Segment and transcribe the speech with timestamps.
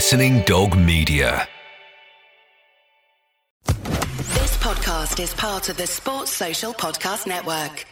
[0.00, 1.46] Listening Dog Media.
[3.66, 7.84] This podcast is part of the Sports Social Podcast Network.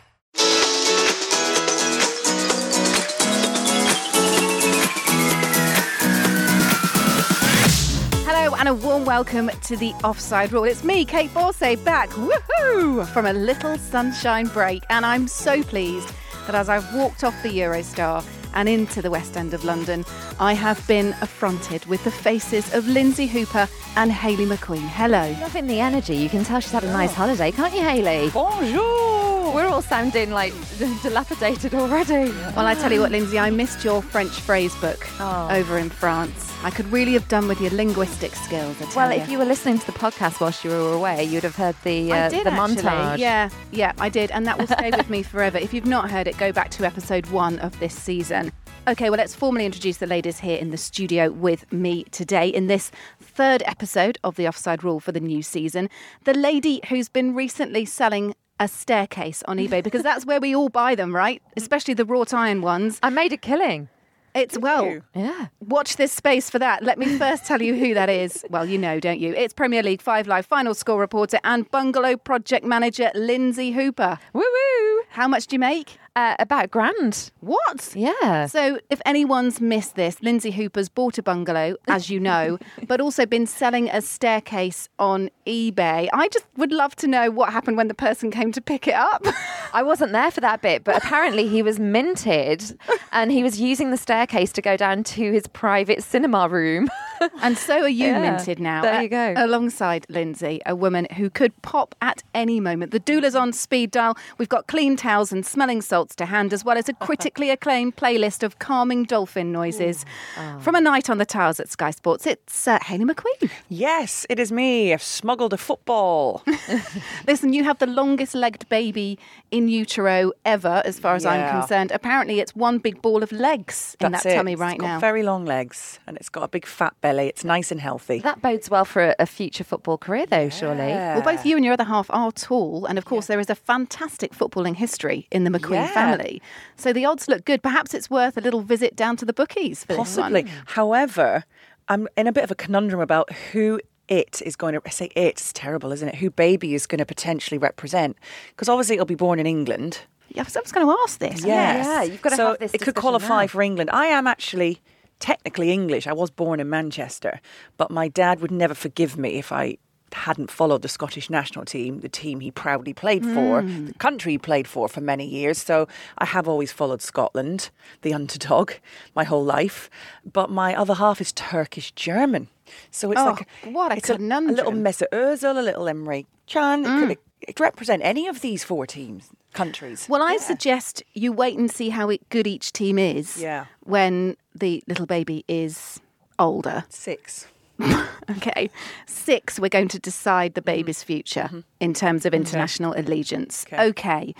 [8.24, 10.64] Hello and a warm welcome to the Offside Rule.
[10.64, 16.10] It's me, Kait Borsay, back woohoo from a little sunshine break, and I'm so pleased
[16.46, 18.24] that as I've walked off the Eurostar
[18.58, 20.04] and into the West End of London,
[20.40, 24.88] I have been affronted with the faces of Lynsey Hooper and Hayley McQueen.
[24.88, 25.30] Hello.
[25.40, 26.16] Loving the energy.
[26.16, 28.30] You can tell she's had a nice holiday, can't you, Hayley?
[28.30, 29.37] Bonjour.
[29.54, 30.52] We're all sounding like
[31.02, 32.30] dilapidated already.
[32.54, 35.48] Well, I tell you what, Lynsey, I missed your French phrase book Oh.
[35.50, 36.52] over in France.
[36.64, 38.76] I could really have done with your linguistic skills.
[38.96, 39.20] Well, you.
[39.20, 42.12] if you were listening to the podcast whilst you were away, you'd have heard the
[42.12, 42.76] uh, I did the actually.
[42.82, 43.18] montage.
[43.18, 45.56] Yeah, yeah, I did, and that will stay with me forever.
[45.58, 48.52] If you've not heard it, go back to episode one of this season.
[48.88, 52.66] Okay, well, let's formally introduce the ladies here in the studio with me today in
[52.68, 55.88] this third episode of the Offside Rule for the new season.
[56.24, 60.68] The lady who's been recently selling a staircase on eBay because that's where we all
[60.68, 61.42] buy them, right?
[61.42, 61.52] Mm.
[61.56, 62.98] Especially the wrought iron ones.
[63.02, 63.88] I made a killing.
[64.34, 65.02] It's well, you?
[65.14, 65.46] Yeah.
[65.60, 66.84] Watch this space for that.
[66.84, 68.44] Let me first tell you who that is.
[68.50, 69.34] Well, you know, don't you?
[69.34, 74.18] It's Premier League Five Live final score reporter and bungalow project manager Lynsey Hooper.
[74.32, 74.77] Woo woo.
[75.18, 75.98] How much do you make?
[76.14, 77.32] Uh, about grand.
[77.40, 77.92] What?
[77.96, 78.46] Yeah.
[78.46, 83.26] So, if anyone's missed this, Lynsey Hooper's bought a bungalow, as you know, but also
[83.26, 86.08] been selling a staircase on eBay.
[86.12, 88.94] I just would love to know what happened when the person came to pick it
[88.94, 89.26] up.
[89.72, 92.78] I wasn't there for that bit, but apparently he was minted
[93.10, 96.88] and he was using the staircase to go down to his private cinema room.
[97.42, 98.82] And so are you Yeah, minted now.
[98.82, 99.34] there you go.
[99.36, 102.90] Alongside Lynsey, a woman who could pop at any moment.
[102.92, 104.16] The doula's on speed dial.
[104.38, 107.96] We've got clean towels and smelling salts to hand, as well as a critically acclaimed
[107.96, 110.04] playlist of calming dolphin noises.
[110.38, 110.58] Oh.
[110.60, 113.50] From a night on the towers at Sky Sports, it's uh, Hayley McQueen.
[113.68, 114.92] Yes, it is me.
[114.92, 116.42] I've smuggled a football.
[117.26, 119.18] Listen, you have the longest legged baby
[119.50, 121.90] in utero ever, as far as I'm concerned.
[121.92, 124.36] Apparently, it's one big ball of legs in That's that it.
[124.36, 124.98] tummy It's right got now.
[125.00, 127.07] Very long legs, and it's got a big fat belly.
[127.16, 128.18] It's nice and healthy.
[128.18, 130.88] that bodes well for a, a future football career, though, surely.
[130.88, 133.54] Well, both you and your other half are tall, and of course, there is a
[133.54, 135.94] fantastic footballing history in the McQueen Yeah.
[135.94, 136.42] family.
[136.76, 137.62] So the odds look good.
[137.62, 140.42] Perhaps it's worth a little visit down to the bookies for Possibly.
[140.42, 140.62] this one.
[140.66, 141.44] However,
[141.88, 145.10] I'm in a bit of a conundrum about who it is going to I say
[145.14, 146.14] it's terrible, isn't it?
[146.16, 148.16] Who baby is going to potentially represent?
[148.50, 150.00] Because obviously it'll be born in England.
[150.30, 151.44] Yeah, I was going to ask this.
[151.44, 151.86] Yes.
[151.86, 153.46] yeah, you've gotta so have this It could qualify now.
[153.48, 153.88] for England.
[153.92, 154.80] I am actually
[155.20, 156.06] technically English.
[156.06, 157.40] I was born in Manchester,
[157.76, 159.78] but my dad would never forgive me if I
[160.12, 163.86] hadn't followed the Scottish national team, the team he proudly played for, Hmm.
[163.88, 165.58] the country he played for for many years.
[165.58, 165.86] So
[166.16, 167.68] I have always followed Scotland,
[168.00, 168.72] the underdog,
[169.14, 169.90] my whole life.
[170.32, 172.48] But my other half is Turkish German.
[172.90, 174.82] So it's Oh, like what a it's a, little conundrum.
[174.82, 176.84] Mesut Ozil, a little Emre Can.
[176.86, 180.06] It could it could represent any of these four teams, countries.
[180.08, 183.66] Well, I suggest you wait and see how good each team is Yeah.
[183.84, 186.00] when the little baby is
[186.38, 186.84] older.
[186.88, 187.46] Six.
[188.30, 188.68] Okay.
[189.06, 190.76] Six, we're going to decide the mm-hmm.
[190.76, 191.60] baby's future mm-hmm.
[191.80, 193.64] in terms of international allegiance.
[193.66, 193.86] Okay.
[193.88, 194.34] Okay.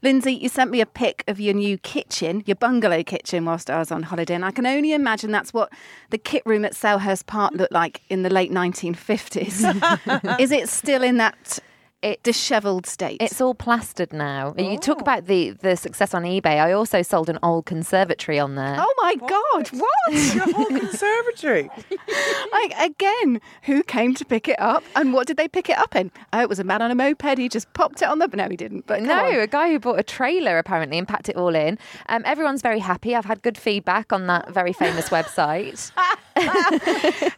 [0.00, 3.80] Lynsey, you sent me a pic of your new kitchen, your bungalow kitchen, whilst I
[3.80, 4.34] was on holiday.
[4.34, 5.72] And I can only imagine that's what
[6.10, 10.38] the kit room at Selhurst Park looked like in the late 1950s.
[10.40, 11.58] Is it still in that
[12.22, 13.18] dishevelled state?
[13.20, 14.54] It's all plastered now.
[14.58, 16.60] You talk about the, the success on eBay.
[16.60, 18.76] I also sold an old conservatory on there.
[18.78, 20.12] Oh my God, what?
[20.34, 21.70] Your whole conservatory.
[22.52, 25.94] like, again, who came to pick it up and what did they pick it up
[25.96, 26.10] in?
[26.32, 27.38] Oh, it was a man on a moped.
[27.38, 28.28] He just popped it on the.
[28.28, 28.86] No, he didn't.
[28.86, 29.34] But No, on.
[29.40, 31.78] a guy who bought a trailer apparently and packed it all in.
[32.08, 33.14] Um, everyone's very happy.
[33.14, 35.90] I've had good feedback on that very famous website.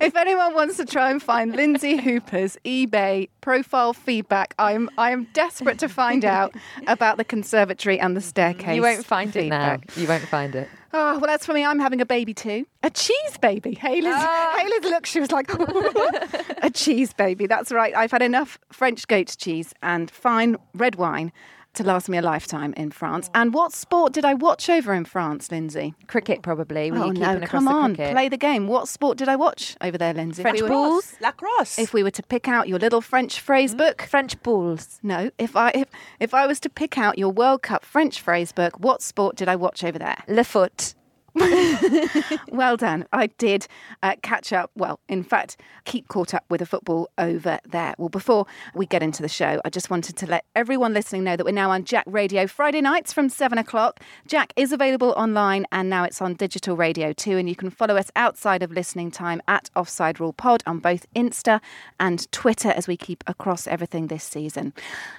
[0.01, 5.29] If anyone wants to try and find Lynsey Hooper's eBay profile feedback, I'm I am
[5.33, 6.55] desperate to find out
[6.87, 8.77] about the conservatory and the staircase.
[8.77, 9.79] You won't find it now.
[9.97, 10.69] You won't find it.
[10.97, 11.65] Oh, well, that's for me.
[11.65, 12.67] I'm having a baby too.
[12.85, 13.75] A cheese baby.
[13.75, 14.55] Hayley's, ah.
[14.57, 15.51] Hayley's look, she was like,
[16.63, 17.49] a cheese baby.
[17.49, 17.93] That's right.
[17.97, 21.33] I've had enough French goat cheese and fine red wine
[21.75, 23.29] to last me a lifetime in France.
[23.35, 23.41] Oh.
[23.41, 25.95] And what sport did I watch over in France, Lynsey?
[26.07, 26.91] Cricket, probably.
[26.91, 27.95] Were oh, you no, come on.
[27.95, 28.15] cricket?
[28.15, 28.67] Play the game.
[28.67, 30.43] What sport did I watch over there, Lynsey?
[30.43, 31.15] French we balls?
[31.21, 31.79] Lacrosse.
[31.79, 33.79] If we were to pick out your little French phrase hmm?
[33.79, 34.99] book, French balls.
[35.03, 35.31] no.
[35.39, 35.89] If I if,
[36.21, 39.49] if I was to pick out your World Cup French phrase book, what sport did
[39.49, 40.23] I watch over there?
[40.29, 40.95] Le foot.
[42.49, 43.07] well done.
[43.13, 43.67] I did
[44.03, 44.71] uh, catch up.
[44.77, 47.95] Well, in fact, keep caught up with the football over there.
[47.99, 51.37] Well, before we get into the show, I just wanted to let everyone listening know
[51.37, 54.01] that we're now on Jack Radio Friday nights from seven o'clock.
[54.29, 57.37] Jack is available online and now it's on digital radio too.
[57.37, 61.13] And you can follow us outside of listening time at Offside Rule Pod on both
[61.15, 61.61] Insta
[61.99, 64.73] and Twitter as we keep across everything this season.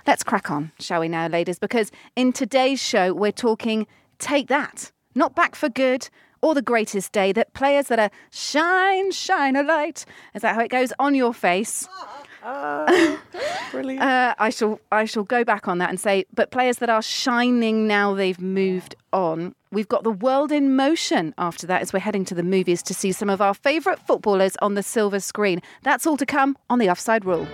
[0.07, 1.59] Let's crack on, shall we now, ladies?
[1.59, 3.85] Because in today's show, we're talking
[4.17, 6.09] Take That not back for good
[6.41, 10.06] or the greatest day, that players that are shine, shine a light.
[10.35, 10.94] Is that how it goes?
[11.00, 11.88] On your face.
[13.71, 14.03] Brilliant.
[14.03, 17.01] Uh, I shall I shall go back on that and say, but players that are
[17.01, 19.56] shining now they've moved on.
[19.71, 22.94] We've got the world in motion after that as we're heading to the movies to
[22.94, 25.62] see some of our favourite footballers on the silver screen.
[25.81, 27.47] That's all to come on the Offside Rule.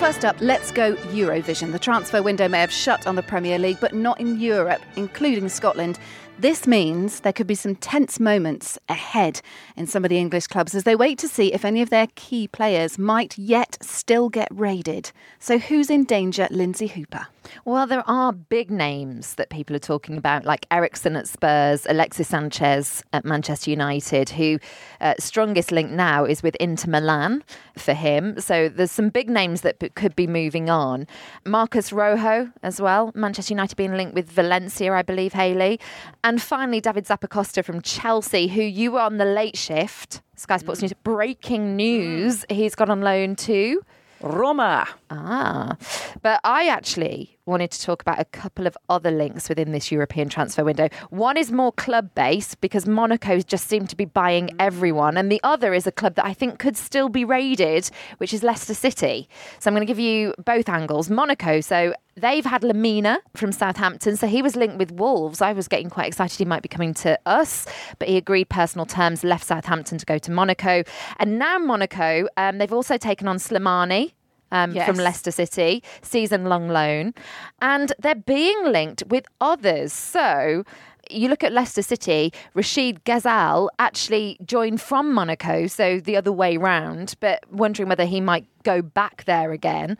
[0.00, 1.72] First up, let's go Eurovision.
[1.72, 5.50] The transfer window may have shut on the Premier League, but not in Europe, including
[5.50, 5.98] Scotland.
[6.38, 9.42] This means there could be some tense moments ahead
[9.76, 12.06] in some of the English clubs as they wait to see if any of their
[12.14, 15.12] key players might yet still get raided.
[15.38, 17.26] So, who's in danger, Lynsey Hooper?
[17.64, 22.28] Well, there are big names that people are talking about, like Eriksen at Spurs, Alexis
[22.28, 24.58] Sanchez at Manchester United, who
[25.00, 27.42] uh, strongest link now is with Inter Milan
[27.76, 28.40] for him.
[28.40, 31.06] So there's some big names that b- could be moving on.
[31.44, 35.80] Marcos Rojo as well, Manchester United being linked with Valencia, I believe, Hayley.
[36.24, 40.22] And finally, David Zappacosta from Chelsea, who you were on the late shift.
[40.36, 42.46] Sky Sports News, breaking news.
[42.48, 43.82] He's gone on loan to.
[44.22, 44.86] Roma.
[45.10, 45.76] Ah,
[46.22, 50.28] but I actually wanted to talk about a couple of other links within this European
[50.28, 50.88] transfer window.
[51.10, 55.40] One is more club based because Monaco just seem to be buying everyone, and the
[55.42, 59.28] other is a club that I think could still be raided, which is Leicester City.
[59.58, 61.10] So I'm going to give you both angles.
[61.10, 65.42] Monaco, so they've had Lemina from Southampton, so he was linked with Wolves.
[65.42, 67.66] I was getting quite excited he might be coming to us,
[67.98, 70.84] but he agreed personal terms, left Southampton to go to Monaco,
[71.18, 74.12] and now Monaco, um, they've also taken on Slimani
[74.52, 74.86] um, Yes.
[74.86, 77.14] from Leicester City, season long loan.
[77.60, 79.92] And they're being linked with others.
[79.92, 80.64] So
[81.10, 86.56] you look at Leicester City, Rachid Ghezzal actually joined from Monaco, so the other way
[86.56, 89.98] round, but wondering whether he might go back there again.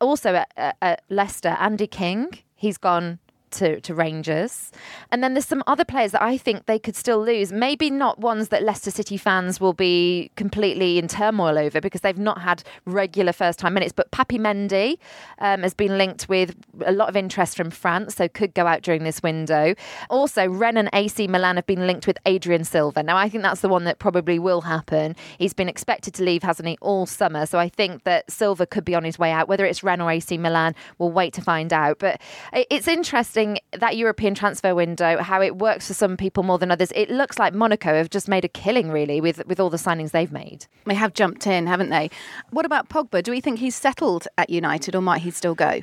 [0.00, 3.18] Also at, at, at Leicester, Andy King, he's gone
[3.54, 4.70] to, to Rangers.
[5.10, 7.52] And then there's some other players that I think they could still lose.
[7.52, 12.18] Maybe not ones that Leicester City fans will be completely in turmoil over because they've
[12.18, 13.92] not had regular first time minutes.
[13.92, 14.98] But Papi Mendy
[15.38, 18.82] um, has been linked with a lot of interest from France, so could go out
[18.82, 19.74] during this window.
[20.10, 23.02] Also, Rennes and AC Milan have been linked with Adrien Silva.
[23.02, 25.16] Now, I think that's the one that probably will happen.
[25.38, 27.46] He's been expected to leave, hasn't he, all summer.
[27.46, 29.48] So I think that Silva could be on his way out.
[29.48, 31.98] Whether it's Rennes or AC Milan, we'll wait to find out.
[31.98, 32.20] But
[32.52, 33.43] it's interesting
[33.78, 36.92] that European transfer window, how it works for some people more than others.
[36.94, 40.10] It looks like Monaco have just made a killing, really, with, with all the signings
[40.10, 40.66] they've made.
[40.84, 42.10] They have jumped in, haven't they?
[42.50, 43.22] What about Pogba?
[43.22, 45.80] Do we think he's settled at United or might he still go?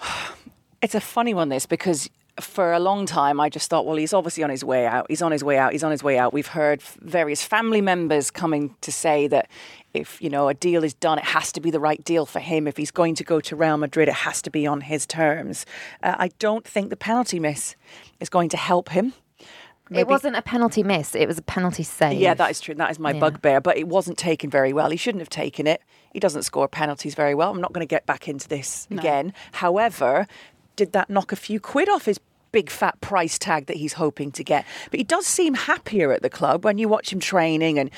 [0.82, 4.12] It's a funny one, this, because for a long time I just thought, well, he's
[4.12, 5.06] obviously on his way out.
[5.08, 5.72] He's on his way out.
[5.72, 6.32] He's on his way out.
[6.32, 9.48] We've heard various family members coming to say that
[9.92, 12.40] if you know a deal is done, it has to be the right deal for
[12.40, 12.66] him.
[12.66, 15.64] If he's going to go to Real Madrid, it has to be on his terms.
[16.02, 17.76] Uh, I don't think the penalty miss
[18.18, 19.12] is going to help him.
[19.90, 22.18] It wasn't a penalty miss, it was a penalty save.
[22.18, 22.74] Yeah, that is true.
[22.74, 23.20] That is my Yeah.
[23.20, 23.60] bugbear.
[23.60, 24.90] But it wasn't taken very well.
[24.90, 25.82] He shouldn't have taken it.
[26.12, 27.50] He doesn't score penalties very well.
[27.50, 29.34] I'm not going to get back into this again.
[29.52, 30.26] However,
[30.76, 32.18] did that knock a few quid off his
[32.52, 34.64] big fat price tag that he's hoping to get?
[34.90, 37.90] But he does seem happier at the club when you watch him training and.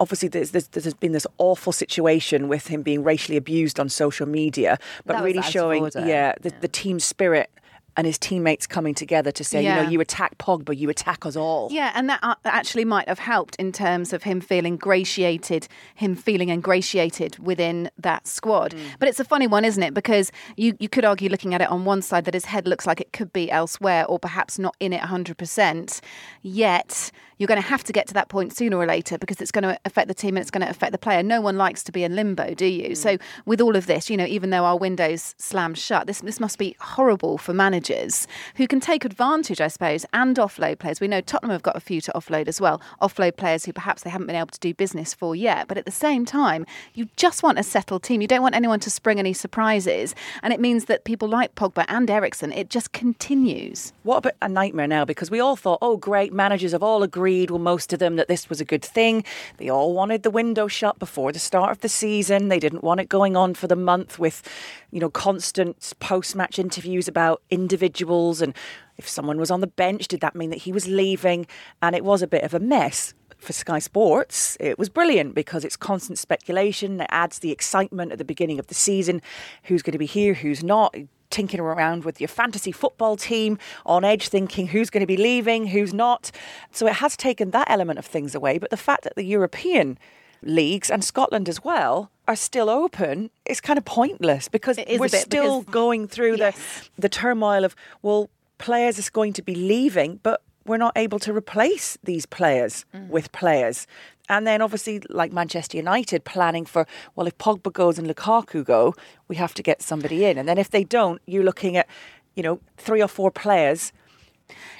[0.00, 4.26] Obviously, there's, there's, there's been this awful situation with him being racially abused on social
[4.26, 4.76] media,
[5.06, 7.48] but really showing, yeah, the, the team spirit
[7.96, 11.36] and his teammates coming together to say, you know, you attack Pogba, you attack us
[11.36, 11.68] all.
[11.70, 16.16] Yeah, and that uh, actually might have helped in terms of him feeling gratiated, him
[16.16, 18.74] feeling ingratiated within that squad.
[18.98, 19.94] But it's a funny one, isn't it?
[19.94, 22.86] Because you, you could argue, looking at it on one side, that his head looks
[22.86, 26.00] like it could be elsewhere or perhaps not in it 100%.
[26.42, 27.10] Yet,
[27.44, 29.64] you're going to have to get to that point sooner or later because it's going
[29.64, 31.22] to affect the team and it's going to affect the player.
[31.22, 32.94] No one likes to be in limbo, do you?
[32.94, 33.20] So, mm.
[33.44, 36.56] with all of this, you know, even though our windows slam shut, this, this must
[36.56, 41.02] be horrible for managers who can take advantage, I suppose, and offload players.
[41.02, 44.04] We know Tottenham have got a few to offload as well, offload players who perhaps
[44.04, 45.68] they haven't been able to do business for yet.
[45.68, 48.22] But at the same time, you just want a settled team.
[48.22, 50.14] You don't want anyone to spring any surprises.
[50.42, 53.92] And it means that people like Pogba and Eriksen, it just continues.
[54.02, 55.04] What about a nightmare now?
[55.04, 58.28] Because we all thought, oh, great, managers have all agreed, well, most of them, that
[58.28, 59.24] this was a good thing.
[59.58, 62.48] They all wanted the window shut before the start of the season.
[62.48, 64.42] They didn't want it going on for the month with,
[64.90, 68.54] you know, constant post match interviews about individuals and
[68.96, 71.46] if someone was on the bench, did that mean that he was leaving?
[71.82, 73.12] And it was a bit of a mess
[73.44, 77.00] for Sky Sports, it was brilliant because it's constant speculation.
[77.00, 79.22] It adds the excitement at the beginning of the season.
[79.64, 80.34] Who's going to be here?
[80.34, 80.94] Who's not?
[81.34, 85.66] Tinkering around with your fantasy football team on edge, thinking who's going to be leaving,
[85.66, 86.30] who's not.
[86.70, 88.58] So it has taken that element of things away.
[88.58, 89.98] But the fact that the European
[90.42, 95.60] leagues and Scotland as well are still open is kind of pointless because we're still
[95.60, 96.88] because, going through yes.
[96.94, 101.18] the the turmoil of well players is going to be leaving but we're not able
[101.20, 103.08] to replace these players Mm.
[103.08, 103.86] with players.
[104.28, 108.94] And then obviously, like Manchester United, planning for, well, if Pogba goes and Lukaku go,
[109.28, 110.38] we have to get somebody in.
[110.38, 111.86] And then if they don't, you're looking at,
[112.34, 113.92] you know, three or four players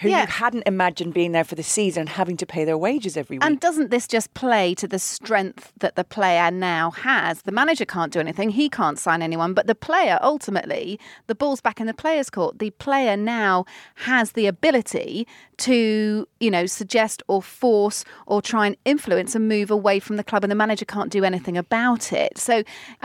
[0.01, 0.23] who Yeah.
[0.23, 3.39] you hadn't imagined being there for the season and having to pay their wages every
[3.39, 3.45] week.
[3.45, 7.43] And doesn't this just play to the strength that the player now has?
[7.43, 11.61] The manager can't do anything, he can't sign anyone, but the player ultimately, the ball's
[11.61, 12.59] back in the player's court.
[12.59, 13.65] The player now
[13.97, 15.27] has the ability
[15.57, 20.25] to, you know, suggest or force or try and influence a move away from the
[20.25, 22.37] club, and the manager can't do anything about it.
[22.39, 22.63] So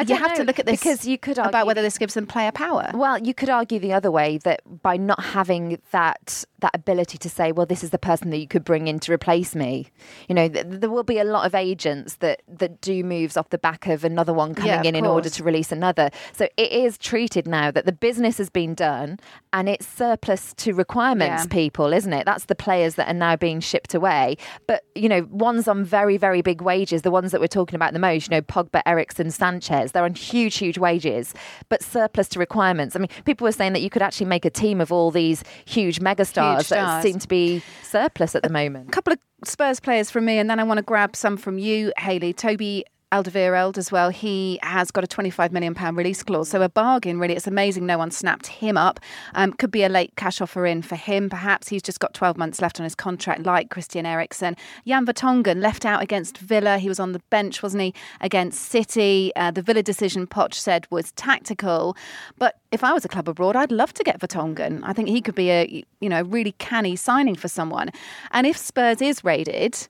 [0.08, 2.52] you have to look at this because you could about whether this gives them player
[2.52, 2.90] power.
[2.94, 7.30] Well, you could argue the other way that by not having that that ability to
[7.30, 9.88] say, well, this is the person that you could bring in to replace me.
[10.28, 13.50] You know, th- there will be a lot of agents that that do moves off
[13.50, 16.10] the back of another one coming Yeah, in in order to release another.
[16.34, 19.20] So it is treated now that the business has been done
[19.54, 21.44] and it's surplus to requirements.
[21.44, 21.54] Yeah.
[21.54, 22.26] People, isn't it?
[22.26, 24.38] That's the players that are now being shipped away.
[24.68, 27.94] But you know, ones on very very big wages, the ones that we're talking about
[27.94, 28.30] the most.
[28.30, 29.92] You know, Pogba, Eriksen, Sanchez.
[29.92, 31.34] They're on huge huge wages,
[31.70, 32.96] but surplus to requirements.
[32.96, 35.44] I mean, people were saying that you could actually make a team of all these
[35.66, 37.04] huge megastars Huge that stars.
[37.04, 38.90] seem to be surplus at the moment.
[38.90, 41.58] A couple of Spurs players from me, and then I want to grab some from
[41.58, 42.34] you, Hayley.
[42.34, 44.10] Toby Alderweireld as well.
[44.10, 46.50] He has got a £25 million release clause.
[46.50, 47.36] So a bargain, really.
[47.36, 49.00] It's amazing no one snapped him up.
[49.34, 51.70] Um, could be a late cash offer in for him, perhaps.
[51.70, 54.56] He's just got 12 months left on his contract, like Christian Eriksen.
[54.86, 56.78] Jan Vertonghen left out against Villa.
[56.78, 59.32] He was on the bench, wasn't he, against City.
[59.36, 61.98] Uh, the Villa decision, Poch said, was tactical.
[62.38, 64.82] But if I was a club abroad, I'd love to get Vertonghen.
[64.84, 67.90] I think he could be a you know really canny signing for someone.
[68.32, 69.88] And if Spurs is raided,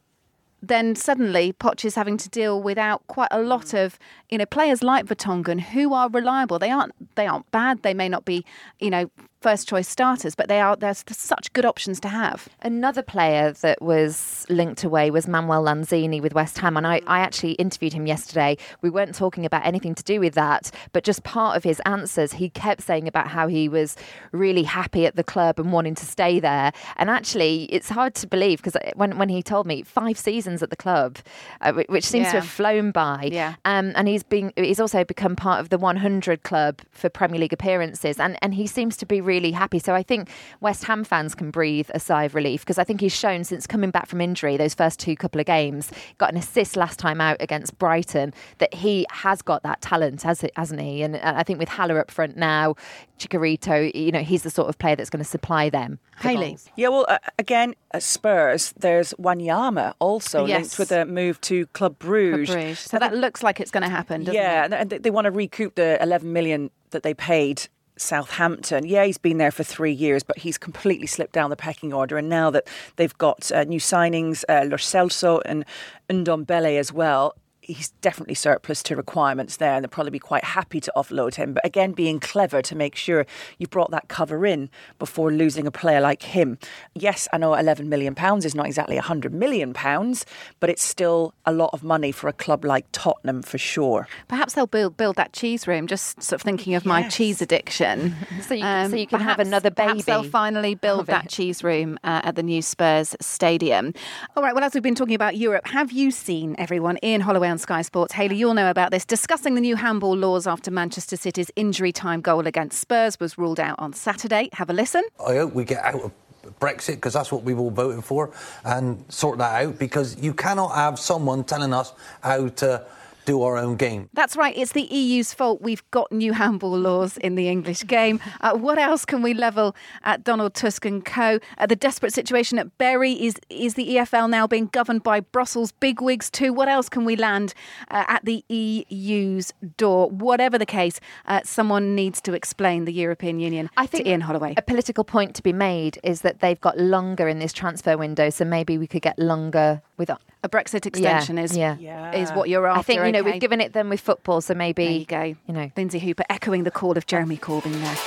[0.61, 3.97] then suddenly Poch is having to deal without quite a lot of
[4.29, 6.59] you know players like Vertonghen who are reliable.
[6.59, 7.83] They aren't they aren't bad.
[7.83, 8.45] They may not be
[8.79, 9.09] you know
[9.41, 12.49] first choice starters, but they are there's such good options to have.
[12.61, 17.19] Another player that was linked away was Manuel Lanzini with West Ham, and I, I
[17.19, 18.57] actually interviewed him yesterday.
[18.81, 22.33] We weren't talking about anything to do with that, but just part of his answers,
[22.33, 23.95] he kept saying about how he was
[24.31, 26.73] really happy at the club and wanting to stay there.
[26.97, 30.69] And actually, it's hard to believe because when when he told me five seasons at
[30.69, 31.17] the club,
[31.61, 33.55] uh, which seems to have flown by, Yeah.
[33.65, 37.53] um, and he's been he's also become part of the 100 club for Premier League
[37.53, 39.79] appearances, and and he seems to be really happy.
[39.79, 42.99] So I think West Ham fans can breathe a sigh of relief because I think
[43.01, 46.37] he's shown since coming back from injury, those first two couple of games, got an
[46.37, 50.81] assist last time out against Brighton, that he has got that talent, has it, hasn't
[50.81, 51.03] he?
[51.03, 52.75] And uh, I think with Haller up front now,
[53.19, 55.99] Chicharito, you know, he's the sort of player that's going to supply them.
[56.21, 56.47] the Hayley.
[56.49, 56.69] goals.
[56.75, 60.59] Yeah, well, uh, again, at Spurs, there's Wanyama also Yes.
[60.61, 62.49] linked with a move to Club Bruges.
[62.49, 62.79] Bruges.
[62.79, 64.73] So that looks like it's going to happen, doesn't yeah, it?
[64.73, 67.67] and they, they want to recoup the 11 million that they paid
[68.01, 68.85] Southampton.
[68.85, 72.17] Yeah, he's been there for three years, but he's completely slipped down the pecking order.
[72.17, 75.65] And now that they've got uh, new signings, uh, Lo Celso and
[76.09, 77.35] Ndombele as well.
[77.69, 81.53] He's definitely surplus to requirements there, and they'll probably be quite happy to offload him.
[81.53, 83.25] But again, being clever to make sure
[83.57, 86.57] you brought that cover in before losing a player like him.
[86.95, 90.25] Yes, I know 11 million pounds is not exactly 100 million pounds,
[90.59, 94.07] but it's still a lot of money for a club like Tottenham for sure.
[94.27, 95.85] Perhaps they'll build build that cheese room.
[95.85, 98.15] Just sort of thinking of my cheese addiction.
[98.41, 99.89] So you, so you can have another baby.
[99.89, 103.93] Perhaps they'll finally build that cheese room uh, at the new Spurs stadium.
[104.35, 104.55] All right.
[104.55, 107.81] Well, as we've been talking about Europe, have you seen everyone Ian Holloway on Sky
[107.83, 108.13] Sports?
[108.13, 109.05] Hayley, you'll know about this.
[109.05, 113.59] Discussing the new handball laws after Manchester City's injury time goal against Spurs was ruled
[113.59, 114.49] out on Saturday.
[114.53, 115.03] Have a listen.
[115.25, 116.11] I hope we get out of
[116.59, 118.31] Brexit because that's what we've all voted for
[118.63, 122.85] and sort that out because you cannot have someone telling us how to
[123.29, 124.09] do our own game.
[124.13, 124.57] That's right.
[124.57, 125.61] It's the EU's fault.
[125.61, 128.19] We've got new handball laws in the English game.
[128.41, 131.39] Uh, what else can we level at Donald Tusk and co?
[131.59, 135.71] Uh, the desperate situation at Bury is is the EFL now being governed by Brussels
[135.73, 136.51] bigwigs too?
[136.51, 137.53] What else can we land
[137.91, 140.09] uh, at the EU's door?
[140.09, 144.21] Whatever the case, uh, someone needs to explain the European Union I think to Ian
[144.21, 144.55] Holloway.
[144.57, 148.31] a political point to be made is that they've got longer in this transfer window,
[148.31, 150.09] so maybe we could get longer with.
[150.09, 151.77] A Brexit extension yeah, is yeah.
[151.79, 152.15] Yeah.
[152.15, 152.79] is what you're after.
[152.79, 153.31] I think you know okay?
[153.33, 155.23] we've given it them with football, so maybe There you go.
[155.45, 157.97] You know, Lynsey Hooper echoing the call of Jeremy Corbyn there.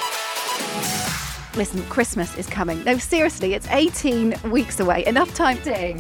[1.55, 2.83] Listen, Christmas is coming.
[2.85, 5.05] No, seriously, it's 18 weeks away.
[5.05, 5.95] Enough time to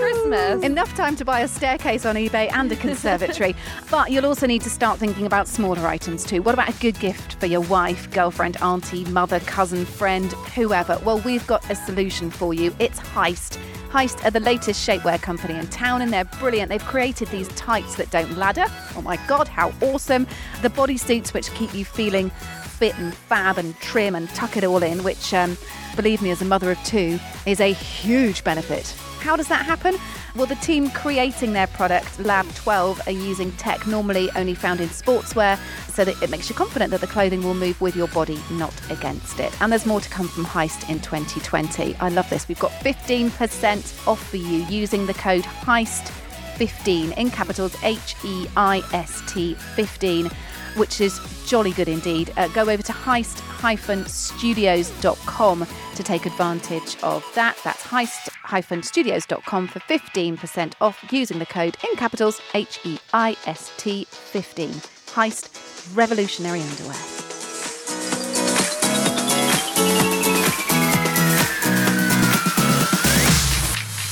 [0.00, 0.64] Christmas.
[0.64, 3.54] Enough time to buy a staircase on eBay and a conservatory.
[3.92, 6.42] but you'll also need to start thinking about smaller items too.
[6.42, 10.98] What about a good gift for your wife, girlfriend, auntie, mother, cousin, friend, whoever?
[11.04, 12.74] Well, we've got a solution for you.
[12.80, 13.56] It's Heist.
[13.90, 16.68] Heist are the latest shapewear company in town and they're brilliant.
[16.68, 18.66] They've created these tights that don't ladder.
[18.94, 20.26] Oh my God, how awesome.
[20.60, 22.30] The bodysuits which keep you feeling
[22.78, 25.56] fit and fab and trim and tuck it all in, which, um,
[25.96, 28.94] believe me, as a mother of two, is a huge benefit.
[29.20, 29.96] How does that happen?
[30.36, 34.88] Well, the team creating their product, Lab 12, are using tech normally only found in
[34.88, 35.58] sportswear
[35.88, 38.74] so that it makes you confident that the clothing will move with your body, not
[38.90, 39.52] against it.
[39.60, 41.96] And there's more to come from Heist in 2020.
[41.96, 42.46] I love this.
[42.46, 48.82] We've got 15% off for you using the code HEIST15 in capitals H E I
[48.92, 50.30] S T 15
[50.78, 52.32] which is jolly good indeed.
[52.36, 57.56] Uh, go over to heist-studios.com to take advantage of that.
[57.64, 64.04] That's heist-studios.com for 15% off using the code in capitals H E I S T
[64.04, 64.70] 15.
[64.70, 66.96] Heist revolutionary underwear.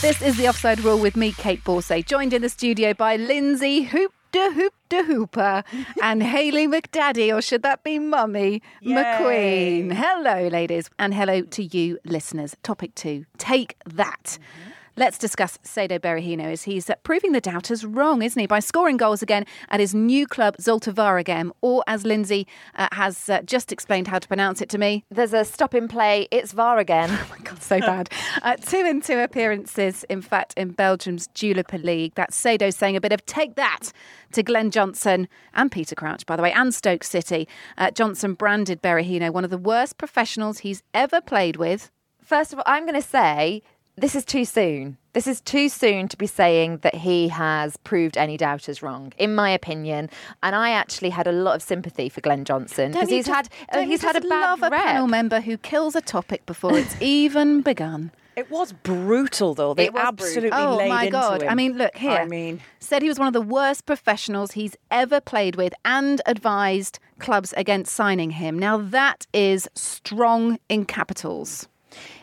[0.02, 3.82] This is the offside rule with me, Kait Borsay, joined in the studio by Lynsey
[3.82, 5.64] Hoop de Hoop de Hooper
[6.02, 9.92] and Hayley McDaddy, or should that be Mummy McQueen?
[9.92, 12.56] Hello, ladies, and hello to you, listeners.
[12.62, 14.38] Topic two Take that.
[14.40, 14.70] Mm-hmm.
[14.98, 18.46] Let's discuss Saido Berahino as he's proving the doubters wrong, isn't he?
[18.46, 23.28] By scoring goals again at his new club, Zulte Waregem, or as Lynsey uh, has
[23.28, 26.28] uh, just explained how to pronounce it to me, there's a stop in play.
[26.30, 27.10] It's VAR again.
[27.26, 28.10] Oh my God, so bad.
[28.42, 32.14] Uh, two and two appearances, in fact, in Belgium's Jupiler League.
[32.14, 33.92] That's Sado saying a bit of take that
[34.32, 37.48] to Glenn Johnson and Peter Crouch, by the way, and Stoke City.
[37.76, 41.90] Uh, Johnson branded Berahino one of the worst professionals he's ever played with.
[42.22, 43.62] First of all, I'm going to say
[43.96, 44.98] this is too soon.
[45.14, 49.34] This is too soon to be saying that he has proved any doubters wrong, in
[49.34, 50.10] my opinion.
[50.42, 53.48] And I actually had a lot of sympathy for Glenn Johnson because he's just- had
[53.70, 54.84] uh, don't you he's had a just bad love a rep.
[54.84, 58.10] panel member who kills a topic before it's even begun.
[58.36, 59.72] It was brutal, though.
[59.72, 60.26] They It was brutal.
[60.26, 61.42] absolutely Oh laid my into god!
[61.42, 61.48] him.
[61.48, 62.10] I mean, look here.
[62.18, 66.20] I mean, said he was one of the worst professionals he's ever played with, and
[66.26, 68.58] advised clubs against signing him.
[68.58, 71.66] Now that is strong in capitals.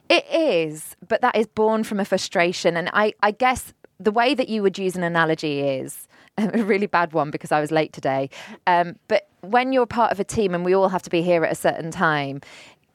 [0.10, 2.78] It is, but that is born from a frustration.
[2.78, 6.88] And I, I guess the way that you would use an analogy is a really
[6.88, 8.30] bad one because I was late today.
[8.68, 11.44] Um, but when you're part of a team and we all have to be here
[11.44, 12.42] at a certain time,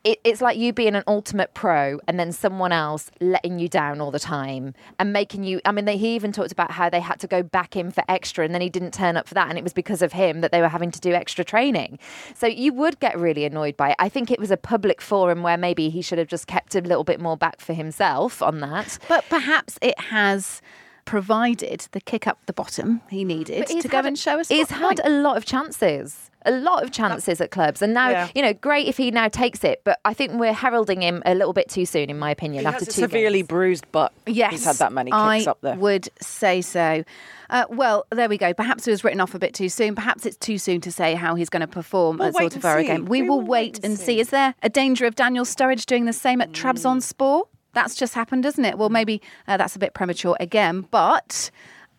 [0.04, 4.00] it, it's like you being an ultimate pro and then someone else letting you down
[4.00, 5.60] all the time and making you.
[5.64, 8.04] I mean, they, he even talked about how they had to go back in for
[8.08, 9.48] extra and then he didn't turn up for that.
[9.48, 11.98] And it was because of him that they were having to do extra training.
[12.34, 13.96] So you would get really annoyed by it.
[13.98, 16.80] I think it was a public forum where maybe he should have just kept a
[16.80, 18.98] little bit more back for himself on that.
[19.08, 20.62] But perhaps it has
[21.04, 24.48] provided the kick up the bottom he needed to go and show us.
[24.48, 26.27] He's had a lot of chances.
[26.46, 28.28] A lot of chances at clubs, and now Yeah.
[28.34, 29.82] you know, great if he now takes it.
[29.84, 32.60] But I think we're heralding him a little bit too soon, in my opinion.
[32.62, 33.48] he after has a two severely games.
[33.48, 34.12] bruised butt.
[34.26, 35.74] Yes, He's had that many kicks I up there.
[35.74, 37.02] I would say so.
[37.50, 38.54] Uh, well, there we go.
[38.54, 39.94] Perhaps it was written off a bit too soon.
[39.94, 43.06] Perhaps it's too soon to say how he's going to perform We'll at Zortavara again.
[43.06, 44.04] We, We will will wait and see.
[44.04, 44.20] see.
[44.20, 47.44] Is there a danger of Daniel Sturridge doing the same at Trabzonspor?
[47.72, 48.78] That's just happened, isn't it?
[48.78, 51.50] Well, maybe uh, that's a bit premature again, but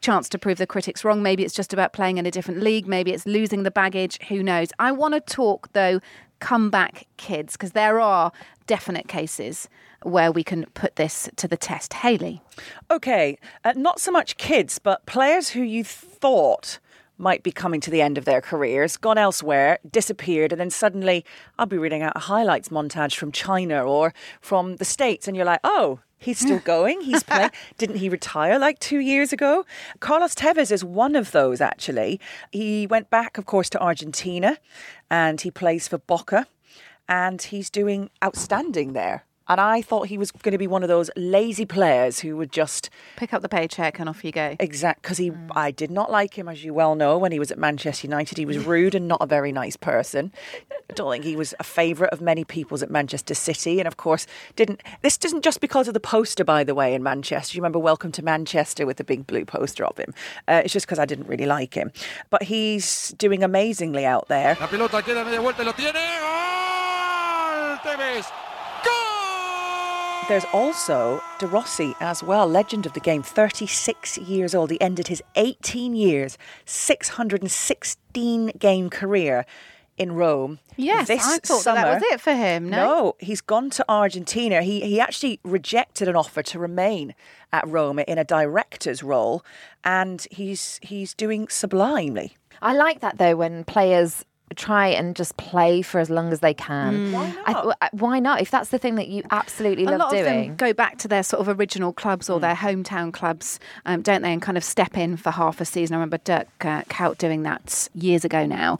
[0.01, 1.21] chance to prove the critics wrong.
[1.21, 2.87] Maybe it's just about playing in a different league.
[2.87, 4.19] Maybe it's losing the baggage.
[4.29, 4.69] Who knows?
[4.79, 5.99] I want to talk, though,
[6.39, 8.31] comeback kids, because there are
[8.67, 9.67] definite cases
[10.03, 11.93] where we can put this to the test.
[11.93, 12.41] Hayley.
[12.89, 16.79] Okay, uh, not so much kids, but players who you thought
[17.17, 21.25] might be coming to the end of their careers, gone elsewhere, disappeared, and then suddenly
[21.57, 25.45] I'll be reading out a highlights montage from China or from the States, and you're
[25.45, 27.51] like, oh, he's still going, he's playing.
[27.77, 29.65] Didn't he retire like two years ago?
[29.99, 32.19] Carlos Tevez is one of those, actually.
[32.51, 34.57] He went back, of course, to Argentina
[35.09, 36.45] and he plays for Boca,
[37.07, 39.25] and he's doing outstanding there.
[39.49, 42.51] And I thought he was going to be one of those lazy players who would
[42.51, 44.55] just Pick up the paycheck and off you go.
[44.59, 47.51] exact because he I did not like him as you well know when he was
[47.51, 48.37] at Manchester United.
[48.37, 50.31] He was rude and not a very nice person.
[50.71, 53.97] I don't think he was a favourite of many people's at Manchester City, and of
[53.97, 54.81] course didn't.
[55.01, 57.55] This isn't just because of the poster, by the way, in Manchester.
[57.57, 60.13] You remember Welcome to Manchester with the big blue poster of him.
[60.47, 61.91] Uh, it's just because I didn't really like him,
[62.29, 64.55] but he's doing amazingly out there.
[70.29, 74.69] There's also De Rossi as well, legend of the game, 36 years old.
[74.69, 79.47] He ended his 18 years, 616 game career
[79.97, 80.59] in Rome.
[80.77, 82.69] Yes, this I thought that, summer, that was it for him.
[82.69, 84.61] No, No, he's gone to Argentina.
[84.61, 87.15] He he actually rejected an offer to remain
[87.51, 89.43] at Rome in a director's role,
[89.83, 92.37] and he's he's doing sublimely.
[92.61, 96.53] I like that though when players try and just play for as long as they
[96.53, 97.11] can.
[97.11, 97.77] Why not?
[97.81, 98.41] I, why not?
[98.41, 100.47] If that's the thing that you absolutely a love lot of doing.
[100.49, 104.21] them go back to their sort of original clubs or their hometown clubs, um, don't
[104.21, 104.33] they?
[104.33, 105.95] And kind of step in for half a season.
[105.95, 108.77] I remember Dirk uh, Kuyt doing that years ago now.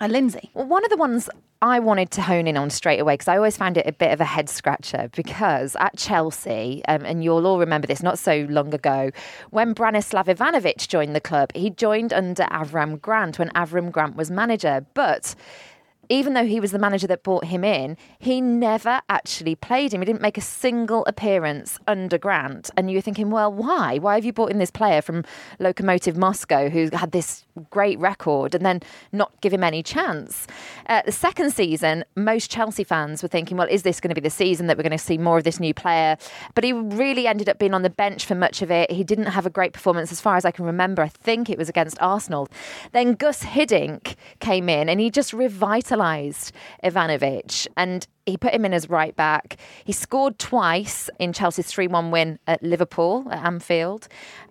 [0.00, 0.50] Uh, Lynsey.
[0.54, 1.28] Well, one of the ones
[1.62, 4.12] I wanted to hone in on straight away because I always found it a bit
[4.12, 8.46] of a head scratcher because at Chelsea, um, and you'll all remember this not so
[8.50, 9.10] long ago,
[9.50, 14.30] when Branislav Ivanovic joined the club, he joined under Avram Grant when Avram Grant was
[14.30, 14.84] manager.
[14.92, 15.34] But
[16.08, 20.02] even though he was the manager that brought him in, he never actually played him.
[20.02, 22.70] He didn't make a single appearance under Grant.
[22.76, 23.98] And you're thinking, well, why?
[23.98, 25.24] Why have you brought in this player from
[25.58, 28.80] Lokomotiv Moscow who had this great record and then
[29.12, 30.46] not give him any chance?
[30.86, 34.20] Uh, the second season, most Chelsea fans were thinking, well, is this going to be
[34.20, 36.16] the season that we're going to see more of this new player?
[36.54, 38.90] But he really ended up being on the bench for much of it.
[38.90, 41.02] He didn't have a great performance as far as I can remember.
[41.02, 42.48] I think it was against Arsenal.
[42.92, 48.74] Then Gus Hiddink came in and he just revitalised Ivanovic and he put him in
[48.74, 49.56] as right back.
[49.84, 54.08] He scored twice in Chelsea's 3 1 win at Liverpool at Anfield.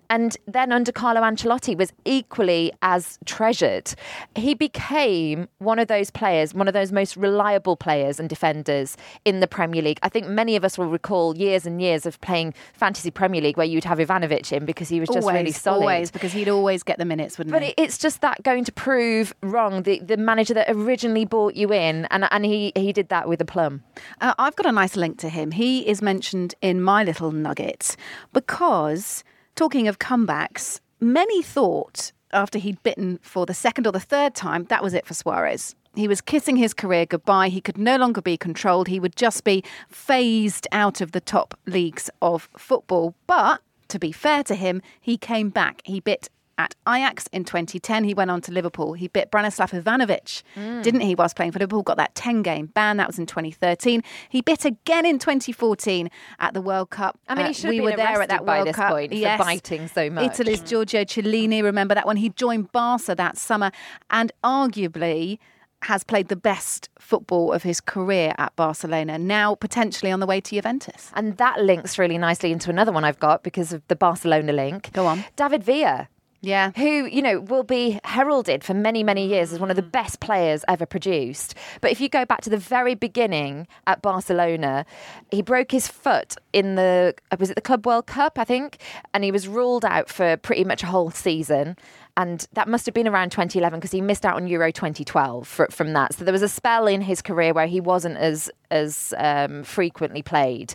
[0.09, 3.93] And then under Carlo Ancelotti was equally as treasured.
[4.35, 9.39] He became one of those players, one of those most reliable players and defenders in
[9.39, 9.99] the Premier League.
[10.03, 13.57] I think many of us will recall years and years of playing fantasy Premier League
[13.57, 15.81] where you'd have Ivanovic in because he was just always, really solid.
[15.81, 17.73] always, because he'd always get the minutes, wouldn't But he?
[17.75, 19.83] But it's just that going to prove wrong.
[19.83, 23.41] The the manager that originally brought you in, and and he he did that with
[23.41, 23.83] a plum.
[24.21, 25.51] Uh, I've got a nice link to him.
[25.51, 27.95] He is mentioned in my little nugget
[28.33, 29.23] because,
[29.55, 34.65] talking of comebacks, many thought after he'd bitten for the second or the third time
[34.65, 35.75] that was it for Suarez.
[35.95, 37.47] He was kissing his career goodbye.
[37.47, 38.89] He could no longer be controlled.
[38.89, 43.15] He would just be phased out of the top leagues of football.
[43.27, 45.81] But to be fair to him, he came back.
[45.85, 48.03] He bit at Ajax in 2010.
[48.05, 48.93] He went on to Liverpool.
[48.93, 50.41] He bit Branislav Ivanovic,
[50.83, 51.83] didn't he, whilst playing for Liverpool?
[51.83, 52.97] Got that 10 game ban.
[52.97, 54.01] That was in 2013.
[54.29, 57.19] He bit again in 2014 at the World Cup.
[57.27, 58.91] I mean, Uh, he should we were there at that by World this Cup.
[58.91, 59.39] point for Yes.
[59.39, 60.25] biting so much.
[60.33, 62.17] Italy's Giorgio Chiellini, remember that one?
[62.17, 63.71] He joined Barca that summer
[64.09, 65.39] and arguably
[65.81, 70.41] has played the best football of his career at Barcelona, now potentially on the way
[70.41, 71.11] to Juventus.
[71.13, 74.91] And that links really nicely into another one I've got because of the Barcelona link.
[74.93, 75.25] Go on.
[75.35, 76.07] David Villa.
[76.45, 76.71] Yeah.
[76.77, 80.19] Who, you know, will be heralded for many, many years as one of the best
[80.19, 81.55] players ever produced.
[81.81, 84.85] But if you go back to the very beginning at Barcelona,
[85.31, 88.77] he broke his foot in the, uh, was it the Club World Cup, I think?
[89.11, 91.77] And he was ruled out for pretty much a whole season.
[92.17, 95.65] And that must have been around 2011 because he missed out on Euro 2012 fr
[95.69, 96.13] from that.
[96.13, 100.21] So there was a spell in his career where he wasn't as as um, frequently
[100.21, 100.73] played.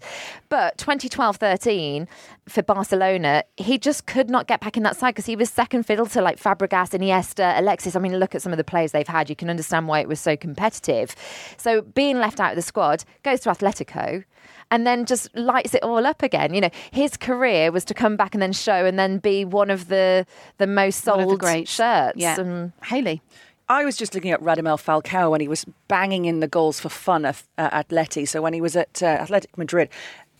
[0.48, 2.07] But 2012-13
[2.48, 5.85] for Barcelona, he just could not get back in that side because he was second
[5.85, 7.96] fiddle to like Fabregas, Iniesta, Alexis.
[7.96, 9.31] I mean, look at some of the players they've had.
[9.31, 11.16] You can understand why it was so competitive.
[11.57, 14.24] So being left out of the squad goes to Atletico
[14.70, 16.54] and then just lights it all up again.
[16.54, 19.70] You know, his career was to come back and then show and then be one
[19.70, 20.26] of the
[20.59, 21.70] the most sold of the greats.
[21.72, 22.16] shirts.
[22.16, 22.40] Yeah.
[22.40, 23.22] And Hayley.
[23.68, 26.88] I was just looking at Radamel Falcao when he was banging in the goals for
[26.88, 28.26] fun at uh, Atleti.
[28.26, 29.88] So when he was at uh, Athletic Madrid,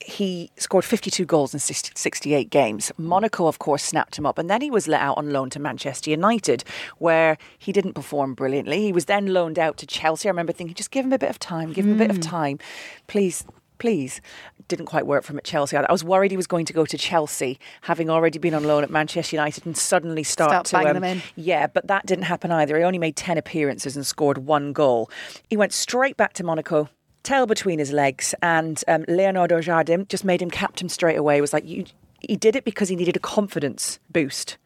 [0.05, 2.91] he scored 52 goals in 68 games.
[2.97, 4.39] Monaco, of course, snapped him up.
[4.39, 6.65] And then he was let out on loan to Manchester United,
[6.99, 8.81] where he didn't perform brilliantly.
[8.83, 10.29] He was then loaned out to Chelsea.
[10.29, 12.21] I remember thinking, just give him a bit of time, give him a bit of
[12.21, 12.59] time.
[13.07, 13.45] Please,
[13.81, 14.21] please.
[14.69, 15.77] Didn't quite work for him at Chelsea.
[15.77, 18.85] I was worried he was going to go to Chelsea, having already been on loan
[18.85, 21.23] at Manchester United, and suddenly start, Start to um, them in.
[21.35, 22.77] yeah, but that didn't happen either.
[22.77, 25.11] He only made 10 appearances and scored one goal.
[25.49, 26.89] He went straight back to Monaco,
[27.25, 31.39] tail between his legs, and um, Leonardo Jardim just made him captain straight away.
[31.39, 31.85] It was like, you,
[32.21, 34.57] he did it because he needed a confidence boost.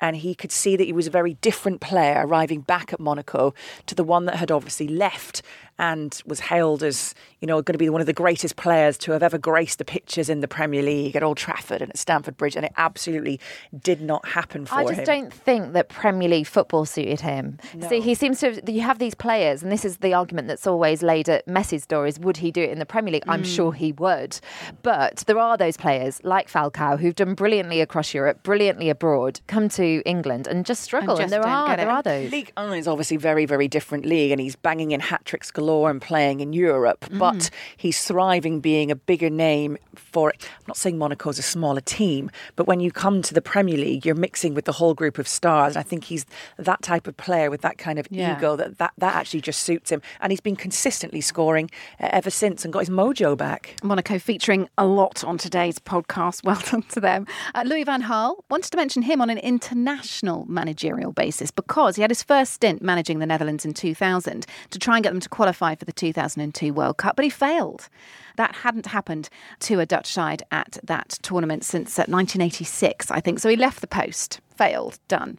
[0.00, 3.54] and he could see that he was a very different player arriving back at Monaco
[3.86, 5.40] to the one that had obviously left
[5.78, 9.12] and was hailed as, you know, going to be one of the greatest players to
[9.12, 12.36] have ever graced the pitches in the Premier League at Old Trafford and at Stamford
[12.36, 13.40] Bridge, and it absolutely
[13.76, 14.86] did not happen for him.
[14.86, 15.04] I just him.
[15.04, 17.58] don't think that Premier League football suited him.
[17.88, 18.54] See, he seems to.
[18.54, 21.86] Have, you have these players, and this is the argument that's always laid at Messi's
[21.86, 23.24] door: is would he do it in the Premier League?
[23.26, 23.56] I'm mm.
[23.56, 24.38] sure he would,
[24.82, 29.68] but there are those players like Falcao who've done brilliantly across Europe, brilliantly abroad, come
[29.70, 31.16] to England and just struggle.
[31.16, 31.92] And, just there are get there it.
[31.92, 32.32] are those.
[32.32, 35.90] League One is obviously very, very different league, and he's banging in hat tricks galore
[35.90, 37.04] and playing in Europe.
[37.12, 40.32] But he's thriving, being a bigger name for.
[40.40, 44.04] I'm not saying Monaco's a smaller team, but when you come to the Premier League,
[44.06, 45.74] you're mixing with the whole group of stars.
[45.76, 46.26] And I think he's
[46.58, 48.36] that type of player with that kind of Yeah.
[48.36, 50.02] ego that, that that actually just suits him.
[50.20, 53.76] And he's been consistently scoring uh, ever since and got his mojo back.
[53.82, 56.42] Monaco featuring a lot on today's podcast.
[56.44, 57.26] Well done to them.
[57.54, 62.02] Uh, Louis Van Gaal wanted to mention him on an international managerial basis because he
[62.02, 65.28] had his first stint managing the Netherlands in 2000 to try and get them to
[65.28, 67.88] qualify for the 2002 World Cup, but he failed.
[68.36, 69.28] That hadn't happened
[69.60, 73.38] to a Dutch side at that tournament since uh, 1986, I think.
[73.38, 75.38] So he left the post, failed, done.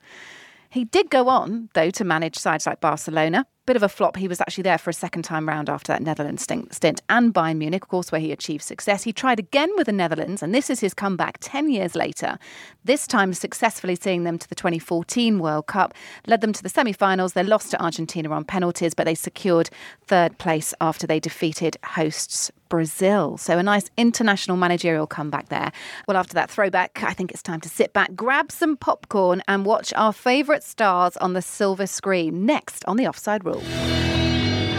[0.69, 3.45] He did go on, though, to manage sides like Barcelona.
[3.65, 4.15] Bit of a flop.
[4.15, 7.57] He was actually there for a second time round after that Netherlands stint, and Bayern
[7.57, 9.01] Munich, of course, where he achieved success.
[9.01, 12.37] He tried again with the Netherlands, and this is his comeback 10 years later.
[12.83, 15.95] This time, successfully seeing them to the 2014 World Cup,
[16.27, 17.33] led them to the semi finals.
[17.33, 19.71] They lost to Argentina on penalties, but they secured
[20.05, 23.37] third place after they defeated hosts Brazil.
[23.37, 25.71] So a nice international managerial comeback there.
[26.07, 29.65] Well, after that throwback, I think it's time to sit back, grab some popcorn, and
[29.65, 32.45] watch our favourite stars on the silver screen.
[32.45, 33.54] Next on the Offside Rule.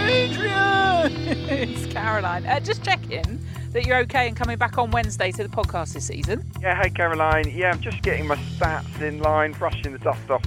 [0.07, 1.13] Adrian!
[1.49, 2.47] it's Caroline.
[2.47, 3.41] Uh, just checking
[3.73, 6.45] that you're okay and coming back on Wednesday to the podcast this season.
[6.61, 7.51] Yeah, hey Caroline.
[7.55, 10.43] Yeah, I'm just getting my stats in line, brushing the dust off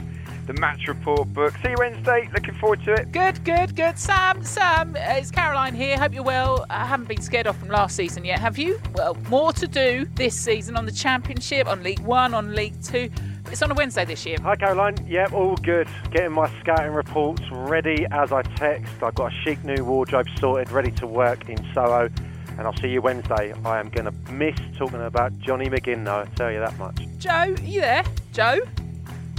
[0.50, 1.54] the match report book.
[1.62, 2.28] See you Wednesday.
[2.34, 3.12] Looking forward to it.
[3.12, 4.00] Good, good, good.
[4.00, 5.96] Sam, Sam, uh, it's Caroline here.
[5.96, 6.66] Hope you're well.
[6.72, 8.82] I haven't been scared off from last season yet, have you?
[8.96, 13.12] Well, more to do this season on the Championship, on League One, on League Two.
[13.52, 14.38] It's on a Wednesday this year.
[14.44, 15.88] Hi Caroline, yep, all good.
[16.12, 19.02] Getting my scouting reports ready as I text.
[19.02, 22.10] I've got a chic new wardrobe sorted, ready to work in Soho,
[22.52, 23.54] and I'll see you Wednesday.
[23.66, 27.02] I am going to miss talking about Johnny McGinn, though, I'll tell you that much.
[27.18, 28.04] Joe, are you there?
[28.34, 28.60] Joe?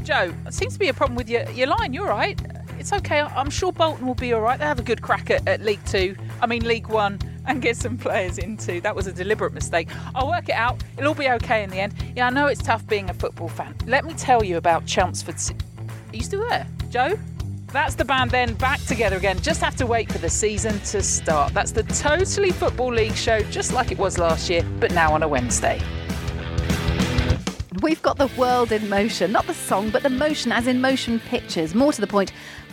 [0.03, 1.93] Joe, there seems to be a problem with your, your line.
[1.93, 2.41] You're right.
[2.81, 3.21] It's okay.
[3.21, 4.59] I- I'm sure Bolton will be all right.
[4.59, 6.17] They have a good crack at, at League Two.
[6.41, 7.19] I mean, League One.
[7.51, 8.81] And get some players into.
[8.81, 9.89] That was a deliberate mistake.
[10.15, 10.85] I'll work it out.
[10.97, 11.95] It'll all be okay in the end.
[12.15, 13.75] Yeah, I know it's tough being a football fan.
[13.89, 15.37] Let me tell you about Chelmsford.
[15.37, 15.55] Ci-
[16.13, 17.19] Are you still there, Joe?
[17.73, 19.41] That's the band then back together again.
[19.41, 21.53] Just have to wait for the season to start.
[21.53, 25.25] That's the Totally Football League show, just like it was last year, but now on
[25.25, 25.81] a Wednesday.
[27.83, 31.19] We've got the world in motion, not the song, but the motion, as in motion
[31.19, 31.75] pictures.
[31.75, 32.31] More to the point,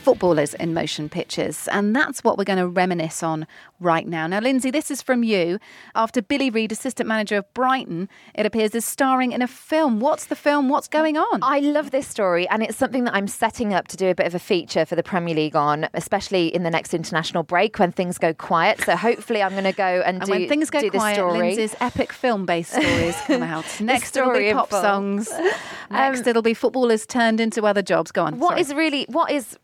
[0.07, 1.67] footballers in motion pictures.
[1.67, 3.45] And that's what we're going to reminisce on
[3.81, 4.25] right now.
[4.25, 5.59] Now, Lynsey, this is from you.
[5.95, 9.99] After Billy Reid, assistant manager of Brighton, it appears is starring in a film.
[9.99, 10.69] What's the film?
[10.69, 11.39] What's going on?
[11.41, 14.27] I love this story, and it's something that I'm setting up to do a bit
[14.27, 17.91] of a feature for the Premier League on, especially in the next international break when
[17.91, 18.79] things go quiet.
[18.85, 21.15] So hopefully, I'm going to go and, And do, when things go do this quiet,
[21.15, 21.39] story.
[21.39, 23.65] Lynsey's epic film-based stories come out.
[23.81, 25.29] Next, it'll story be pop songs.
[25.91, 28.13] Next, Um, it'll be footballers turned into other jobs.
[28.13, 28.39] Go on.
[28.39, 28.61] What sorry.
[28.61, 29.57] is really what is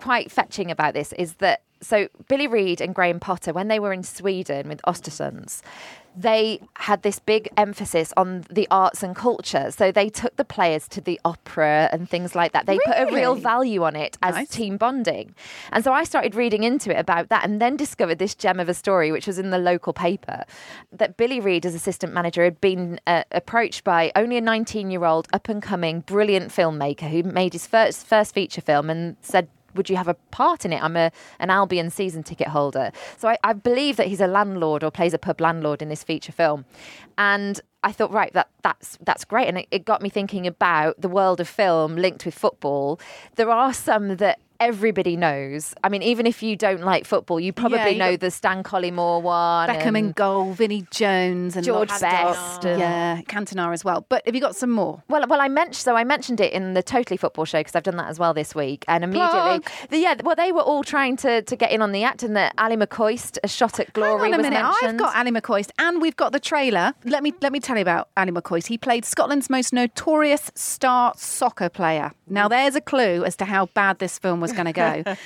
[0.00, 3.92] quite fetching about this is that so Billy Reid and Graham Potter, when they were
[3.92, 5.62] in Sweden with Ostersunds,
[6.16, 9.70] they had this big emphasis on the arts and culture.
[9.70, 12.66] So they took the players to the opera and things like that.
[12.66, 14.48] They put a real value on it as Nice.
[14.48, 15.34] team bonding.
[15.70, 18.68] And so I started reading into it about that and then discovered this gem of
[18.68, 20.44] a story, which was in the local paper,
[20.92, 25.04] that Billy Reid, as assistant manager, had been uh, approached by only a 19 year
[25.04, 29.48] old up and coming brilliant filmmaker who made his first, first feature film and said,
[29.74, 30.82] would you have a part in it?
[30.82, 32.92] I'm a an Albion season ticket holder.
[33.18, 36.02] So I, I believe that he's a landlord or plays a pub landlord in this
[36.02, 36.64] feature film.
[37.18, 39.48] And I thought, right, that that's that's great.
[39.48, 43.00] And it, it got me thinking about the world of film linked with football.
[43.36, 45.74] There are some that everybody knows.
[45.82, 49.22] I mean, even if you don't like football, you probably you know the Stan Collymore
[49.22, 49.68] one.
[49.68, 54.04] Beckham in goal, Vinnie Jones, and George Best and- Yeah, Cantona as well.
[54.08, 55.02] But have you got some more?
[55.08, 57.82] Well, well, I mentioned so I mentioned it in the Totally Football show because I've
[57.82, 61.16] done that as well this week, and immediately, the, yeah, well, they were all trying
[61.18, 64.30] to, to get in on the act, and that Ally McCoist, a shot at glory,
[64.30, 64.64] Hang on a was minute.
[64.82, 66.92] I've got Ally McCoist, and we've got the trailer.
[67.04, 68.66] Let me let me tell you about Ally McCoist.
[68.66, 72.12] He played Scotland's most notorious star soccer player.
[72.28, 75.16] Now, there's a clue as to how bad this film was going to go.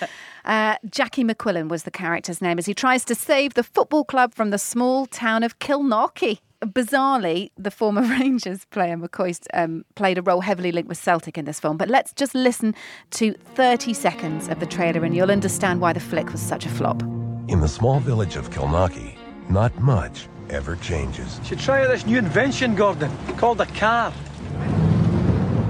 [0.44, 4.34] Uh, Jackie McQuillan was the character's name as he tries to save the football club
[4.34, 6.40] from the small town of Kilnockie.
[6.60, 11.46] bizarrely, the former Rangers player McCoist um, played a role heavily linked with Celtic in
[11.46, 11.76] this film.
[11.76, 12.74] But let's just listen
[13.12, 16.68] to 30 seconds of the trailer and you'll understand why the flick was such a
[16.68, 17.02] flop.
[17.48, 19.16] In the small village of Kilnockie,
[19.48, 21.40] not much ever changes.
[21.44, 24.12] Should try this new invention, Gordon, called a car.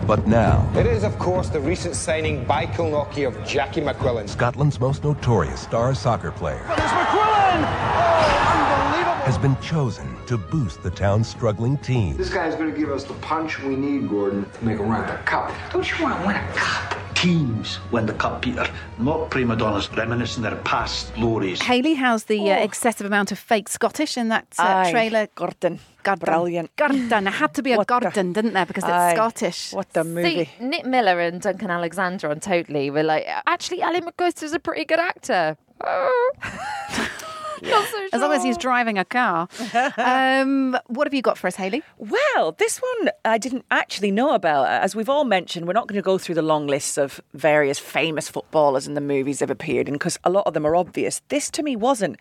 [0.07, 4.29] But now, It is, of course, the recent signing by Kilnockie of Jackie McQuillan.
[4.29, 7.65] Scotland's most notorious star soccer player There's McQuillan!
[7.65, 9.15] Oh, unbelievable!
[9.25, 12.17] has been chosen to boost the town's struggling team.
[12.19, 15.03] This guy's going to give us the punch we need, Gordon, to make a run
[15.05, 15.51] at the cup.
[15.73, 16.99] Don't you want to win a cup?
[17.15, 21.63] Teams win the cup, Peter, not prima donnas reminiscing their past glories.
[21.63, 25.29] Hayley, how's the uh, excessive amount of fake Scottish in that uh, Aye, trailer?
[25.35, 25.79] Gordon.
[26.05, 26.25] Gordon.
[26.25, 26.77] Brilliant.
[26.77, 27.27] Gordon.
[27.27, 28.67] It had to be a What the- Gordon, didn't there?
[28.67, 29.15] Because it's Aye.
[29.15, 29.73] Scottish.
[29.73, 30.45] What the movie?
[30.59, 34.59] See, Nick Miller and Duncan Alexander on Totally were like, actually, Ally McCoist is a
[34.61, 35.57] pretty good actor.
[37.63, 39.49] Not so As long as he's driving a car.
[39.97, 41.83] um, what have you got for us, Hayley?
[41.99, 44.69] Well, this one I didn't actually know about.
[44.69, 47.79] As we've all mentioned, we're not going to go through the long lists of various
[47.79, 51.23] famous footballers and the movies they've appeared in because a lot of them are obvious.
[51.29, 52.17] This to me wasn't.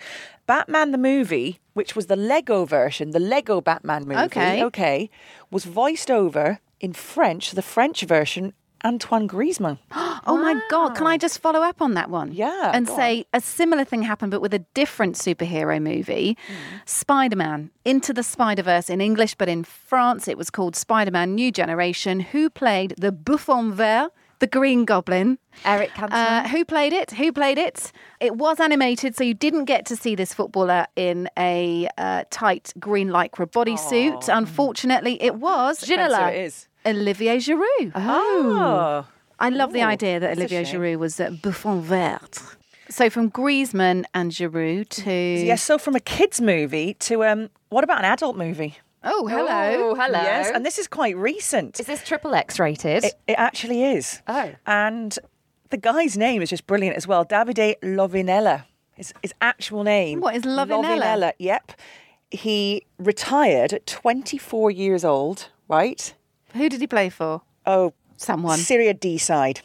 [0.46, 4.64] Batman the movie, which was the Lego version, the Lego Batman movie, Okay.
[4.64, 5.10] okay,
[5.52, 9.78] was voiced over in French, the French version, Antoine Griezmann.
[10.26, 12.32] Oh my God, can I just follow up on that one?
[12.32, 16.38] Yeah, And say a similar thing happened, but with a different superhero movie
[16.86, 21.12] Spider Man, Into the Spider Verse in English, but in France it was called Spider
[21.12, 22.22] Man New Generation.
[22.22, 25.40] Who played the Bouffon Vert, the Green Goblin?
[25.66, 26.14] Eric Cantona.
[26.46, 27.12] Uh, who played it?
[27.12, 27.92] Who played it?
[28.22, 32.74] It was animated, so you didn't get to see this footballer in a uh, tight
[32.80, 34.30] green lycra bodysuit.
[34.34, 35.94] Unfortunately, it was who
[36.30, 36.70] it is.
[36.86, 37.92] Olivier Giroud.
[37.96, 39.06] Oh.
[39.40, 40.82] I love the idea that Olivier shame.
[40.82, 42.40] Giroud was uh, Bouffon Vert.
[42.90, 47.84] So from Griezmann and Giroud to Yes, so from a kids movie to um, what
[47.84, 48.78] about an adult movie?
[49.04, 49.90] Oh, hello.
[49.92, 50.22] Oh, hello.
[50.22, 51.80] Yes, and this is quite recent.
[51.80, 53.04] Is this triple X rated?
[53.04, 54.22] It, it actually is.
[54.28, 54.52] Oh.
[54.66, 55.18] And
[55.72, 57.26] the guy's name is just brilliant as well.
[57.26, 58.66] Davide Lovinella.
[58.94, 60.22] His, his actual name.
[60.22, 61.02] What is Lovinella?
[61.02, 61.72] Lovinella, yep.
[62.30, 66.14] He retired at 24 years old, right?
[66.54, 67.42] Who did he play for?
[67.66, 68.58] Oh, Someone.
[68.58, 69.62] Serie D side.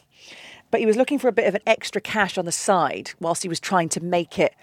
[0.70, 3.42] But he was looking for a bit of an extra cash on the side whilst
[3.42, 4.54] he was trying to make it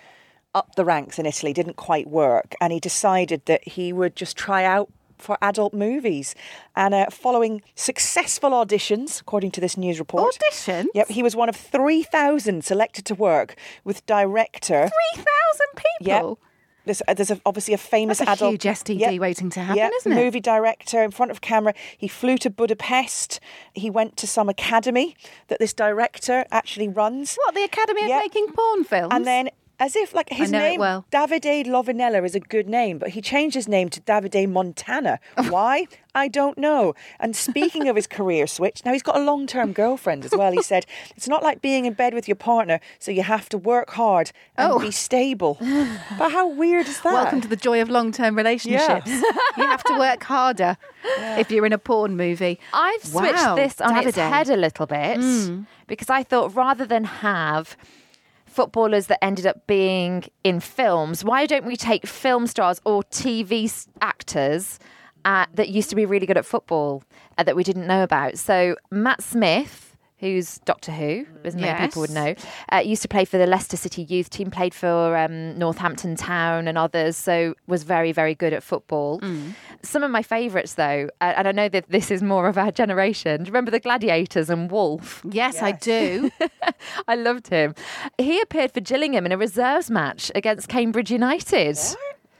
[0.53, 1.53] up the ranks in Italy.
[1.53, 2.55] Didn't quite work.
[2.61, 6.35] And he decided that he would just try out for adult movies.
[6.75, 10.35] And uh, following successful auditions, according to this news report.
[10.35, 10.87] Auditions?
[10.93, 14.89] Yep, he was one of 3,000 selected to work with director.
[15.15, 15.25] 3,000
[15.99, 16.39] people?
[16.39, 16.44] Yep.
[16.85, 19.19] There's, uh, there's a, obviously a famous That's a adult huge STD Yep.
[19.19, 20.15] waiting to happen, Yep, isn't it?
[20.15, 21.73] Movie director in front of camera.
[21.97, 23.39] He flew to Budapest.
[23.73, 25.15] He went to some academy
[25.47, 27.35] that this director actually runs.
[27.35, 29.11] What, the Academy of Making Porn Films?
[29.13, 31.05] And then, as if like his name, well.
[31.11, 35.19] Davide Lovinella is a good name, but he changed his name to Davide Montana.
[35.37, 35.49] Oh.
[35.51, 35.87] Why?
[36.13, 36.93] I don't know.
[37.19, 40.51] And speaking of his career switch, now he's got a long term girlfriend as well.
[40.53, 40.85] He said,
[41.17, 44.31] It's not like being in bed with your partner, so you have to work hard
[44.57, 44.79] and Oh.
[44.79, 45.57] be stable.
[46.17, 47.13] but how weird is that?
[47.13, 49.07] Welcome to the joy of long term relationships.
[49.57, 50.77] you have to work harder
[51.37, 52.59] if you're in a porn movie.
[52.73, 54.29] I've switched Wow, this on its Davide.
[54.29, 55.65] head a little bit mm.
[55.87, 57.75] because I thought rather than have
[58.55, 63.87] footballers that ended up being in films, why don't we take film stars or TV
[64.01, 64.79] actors
[65.25, 67.03] uh, that used to be really good at football
[67.37, 68.37] uh, that we didn't know about?
[68.37, 69.94] So Matt Smith.
[70.19, 72.35] Who's Doctor Who, as many people would know,
[72.71, 76.69] uh, used to play for the Leicester City youth team, played for um, Northampton Town
[76.69, 79.19] and others, so was very, very good at football.
[79.81, 82.71] Some of my favourites, though, uh, and I know that this is more of our
[82.71, 83.43] generation.
[83.43, 85.21] Do you remember the Gladiators and Wolf?
[85.29, 86.31] Yes, I do.
[87.07, 87.75] I loved him.
[88.17, 91.77] He appeared for Gillingham in a reserves match against Cambridge United.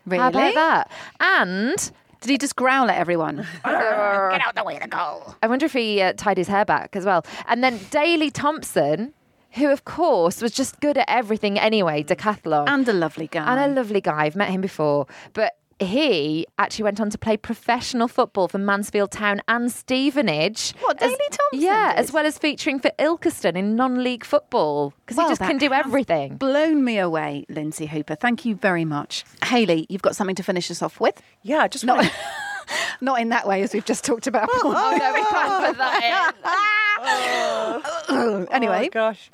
[0.06, 0.22] Really?
[0.22, 0.92] How about that?
[1.20, 1.92] And
[2.26, 3.36] Did he just growl at everyone?
[3.64, 5.36] Get out of the way to go.
[5.44, 7.24] I wonder if he uh, tied his hair back as well.
[7.48, 9.14] And then Daley Thompson,
[9.52, 12.68] who of course was just good at everything anyway, decathlon.
[12.68, 13.46] and a lovely guy.
[13.46, 14.26] And a lovely guy.
[14.26, 15.06] I've met him before.
[15.34, 20.74] But he actually went on to play professional football for Mansfield Town and Stevenage.
[20.82, 22.00] What, Daley Thompson Yeah, did?
[22.00, 25.58] as well as featuring for Ilkeston in non-league football because Well, he just that can
[25.58, 26.38] do has everything.
[26.38, 28.16] Blown me away, Lynsey Hooper.
[28.16, 29.26] Thank you very much.
[29.44, 31.22] Hayley, you've got something to finish us off with?
[31.42, 32.12] yeah, I just Not, want
[33.02, 34.48] not in that way, as we've just talked about.
[34.54, 36.34] oh no, we can't put that
[38.10, 38.48] oh.
[38.52, 39.30] anyway, Oh, gosh.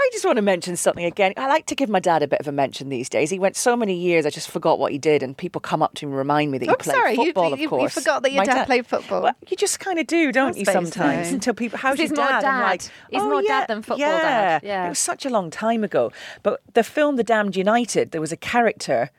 [0.00, 1.32] I just want to mention something again.
[1.36, 3.30] I like to give my dad a bit of a mention these days.
[3.30, 5.94] He went so many years, I just forgot what he did, and people come up
[5.94, 7.48] to him and remind me that he I'm played sorry, football.
[7.48, 9.22] you- of you course, forgot that your My dad played football.
[9.22, 10.64] Well, you just kind of do, don't you?
[10.64, 11.34] Sometimes so.
[11.34, 12.40] until people, how's your dad?
[12.42, 12.62] Dad.
[12.62, 14.20] like, He's "Oh, more yeah, dad than football yeah.
[14.22, 14.62] dad.
[14.64, 14.86] Yeah.
[14.86, 16.12] it was such a long time ago.
[16.42, 19.10] But the film The Damned United, there was a character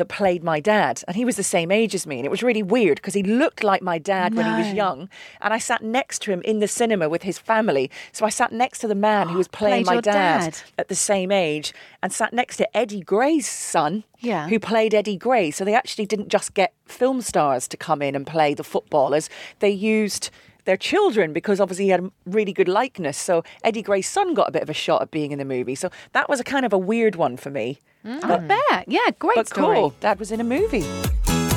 [0.00, 2.42] that played my dad, and he was the same age as me, and it was
[2.42, 5.08] really weird because he looked like my dad when he was young,
[5.40, 7.90] and I sat next to him in the cinema with his family.
[8.12, 10.56] So I sat next to the man who was playing my dad, dad.
[10.78, 14.48] at the same age, and sat next to Eddie Gray's son, Yeah.
[14.48, 15.50] who played Eddie Gray.
[15.50, 19.28] So they actually didn't just get film stars to come in and play the footballers;
[19.60, 20.30] they used
[20.70, 23.18] their children because obviously he had a really good likeness.
[23.18, 25.74] So Eddie Gray's son got a bit of a shot at being in the movie.
[25.74, 27.80] So that was a kind of a weird one for me.
[28.04, 28.84] I bet.
[28.86, 29.76] Yeah, great But story.
[29.76, 29.94] cool.
[30.00, 30.86] Dad was in a movie.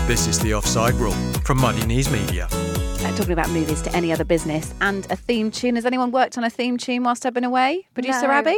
[0.07, 1.13] This is the Offside Rule
[1.45, 2.47] from Muddy Knees Media.
[2.51, 5.75] Uh, talking about movies to any other business and a theme tune.
[5.75, 7.87] Has anyone worked on a theme tune whilst I've been away?
[7.93, 8.33] Producer No.
[8.33, 8.57] Abby?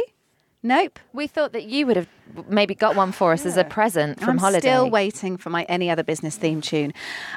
[0.62, 0.98] Nope.
[1.12, 2.08] We thought that you would have
[2.48, 4.58] maybe got one for us as a present from I'm holiday.
[4.60, 6.92] still waiting for my any other business theme tune.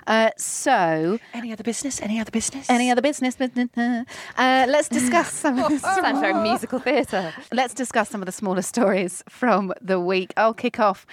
[0.08, 2.02] Uh, so, Any other business?
[2.02, 2.70] Any other business?
[2.70, 3.36] any other business?
[3.38, 4.04] Uh,
[4.68, 5.60] let's discuss some.
[5.60, 7.34] of the Sounds very musical theatre.
[7.52, 10.34] Let's discuss some of the smaller stories from the week.
[10.36, 11.06] I'll kick off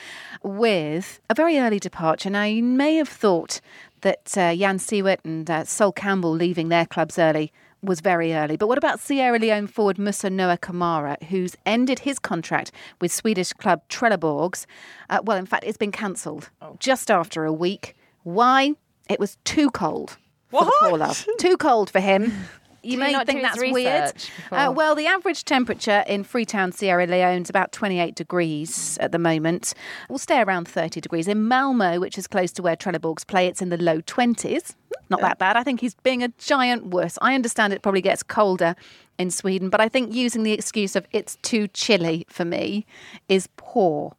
[0.43, 2.31] with a very early departure.
[2.31, 3.61] Now, you may have thought
[4.01, 7.53] that uh, Jan Siewert and uh, Sol Campbell leaving their clubs early
[7.83, 8.57] was very early.
[8.57, 13.53] But what about Sierra Leone forward Musa Noah Kamara, who's ended his contract with Swedish
[13.53, 14.67] club Trelleborgs?
[15.11, 17.95] Uh, well, in fact, it's been cancelled just after a week.
[18.23, 18.75] Why?
[19.09, 20.17] It was too cold
[20.51, 21.25] for the poor love.
[21.39, 22.33] Too cold for him.
[22.87, 24.13] You may not think that's weird.
[24.51, 29.19] Uh, well, the average temperature in Freetown, Sierra Leone is about 28 degrees at the
[29.19, 29.75] moment.
[30.09, 31.27] We'll stay around 30 degrees.
[31.29, 34.75] In Malmo, which is close to where Trelleborgs play, it's in the low 20s.
[35.09, 35.57] Not that bad.
[35.57, 37.19] I think he's being a giant wuss.
[37.23, 38.75] I understand it probably gets colder
[39.19, 42.87] in Sweden, but I think using the excuse of it's too chilly for me
[43.29, 44.17] is poor.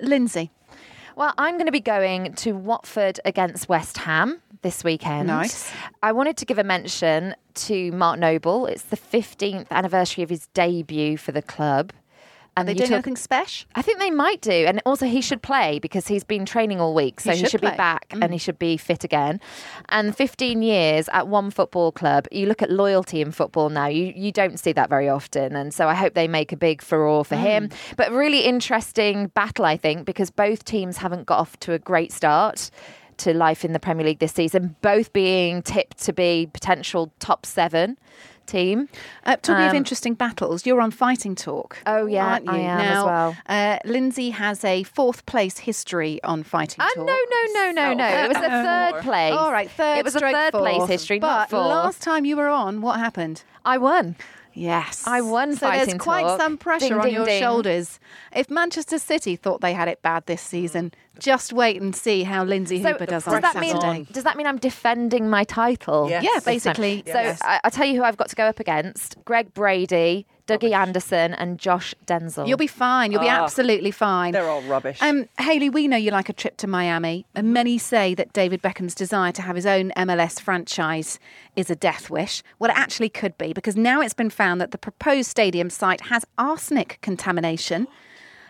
[0.00, 0.50] Lynsey.
[1.20, 5.26] Well, I'm going to be going to Watford against West Ham this weekend.
[5.26, 5.70] Nice.
[6.02, 8.64] I wanted to give a mention to Mark Noble.
[8.64, 11.92] It's the 15th anniversary of his debut for the club.
[12.56, 13.68] Are they doing talk- anything special?
[13.74, 14.50] I think they might do.
[14.66, 17.20] And also, he should play because he's been training all week.
[17.20, 18.24] So He he should should, be back Mm.
[18.24, 19.40] and he should be fit again.
[19.88, 24.12] And 15 years at one football club, you look at loyalty in football now, you,
[24.16, 25.54] you don't see that very often.
[25.56, 27.68] And so I hope they make a big furore for him.
[27.68, 27.74] Mm.
[27.96, 32.12] But really interesting battle, I think, because both teams haven't got off to a great
[32.12, 32.70] start.
[33.24, 37.44] To life in the Premier League this season, both being tipped to be potential top
[37.44, 37.98] seven
[38.50, 38.88] team.
[39.24, 41.78] Uh, talking of Um, interesting battles, you're on Fighting Talk.
[41.86, 42.52] Oh, yeah, aren't you?
[42.52, 43.36] I am as well.
[43.48, 47.06] Uh, Lynsey has a fourth place history on Fighting Uh, Talk.
[47.06, 48.06] no, no, no, no, no.
[48.08, 49.32] It was a third place.
[49.34, 49.98] All right, third.
[49.98, 51.66] It was a third place history, But not fourth.
[51.66, 53.42] last time you were on, what happened?
[53.64, 54.16] I won.
[54.52, 56.40] Yes, I won So there's quite Talk.
[56.40, 57.40] some pressure Ding, on ding, your ding.
[57.40, 58.00] shoulders.
[58.34, 62.42] If Manchester City thought they had it bad this season, just wait and see how
[62.44, 63.92] Lynsey Hooper does, on that Saturday.
[63.92, 66.08] mean does that mean I'm defending my title?
[66.10, 66.24] Yes.
[66.24, 67.40] Yeah, basically, So yes.
[67.42, 71.34] I, I'll tell you who I've got to go up against: Greg Brady, Dougie Anderson,
[71.34, 72.48] and Josh Denzel.
[72.48, 73.12] You'll be fine.
[73.12, 74.32] You'll be Ah, absolutely fine.
[74.32, 75.00] They're all rubbish.
[75.00, 78.60] Um, Hayley, we know you like a trip to Miami, and many say that David
[78.62, 81.18] Beckham's desire to have his own MLS franchise
[81.54, 82.42] is a death wish.
[82.58, 86.00] Well, it actually could be because now it's been found that the proposed stadium site
[86.06, 87.86] has arsenic contamination.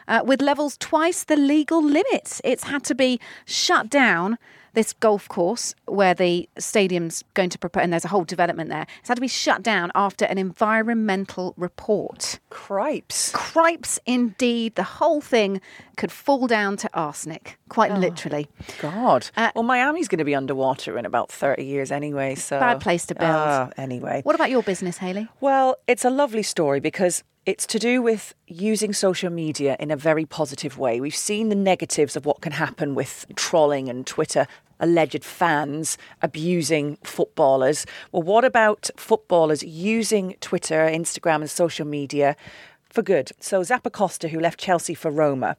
[0.08, 2.40] Uh, with levels twice the legal limits.
[2.44, 4.38] It's had to be shut down.
[4.72, 8.86] This golf course where the stadium's going to propose, and there's a whole development there,
[9.00, 12.38] it's had to be shut down after an environmental report.
[12.50, 13.32] Cripes.
[13.34, 14.76] Cripes, indeed.
[14.76, 15.60] The whole thing
[15.96, 18.48] could fall down to arsenic, quite literally.
[18.80, 19.28] God.
[19.56, 22.60] well, Miami's going to be underwater in about 30 years anyway, so.
[22.60, 23.28] Bad place to build.
[23.28, 24.20] Ah, anyway.
[24.22, 25.26] What about your business, Hayley?
[25.40, 29.96] Well, it's a lovely story because it's to do with using social media in a
[29.96, 31.00] very positive way.
[31.00, 34.46] We've seen the negatives of what can happen with trolling and Twitter
[34.78, 37.86] alleged fans abusing footballers.
[38.12, 42.36] Well, what about footballers using Twitter, Instagram, and social media
[42.84, 43.32] for good?
[43.40, 45.56] So, Zappacosta, who left Chelsea for Roma,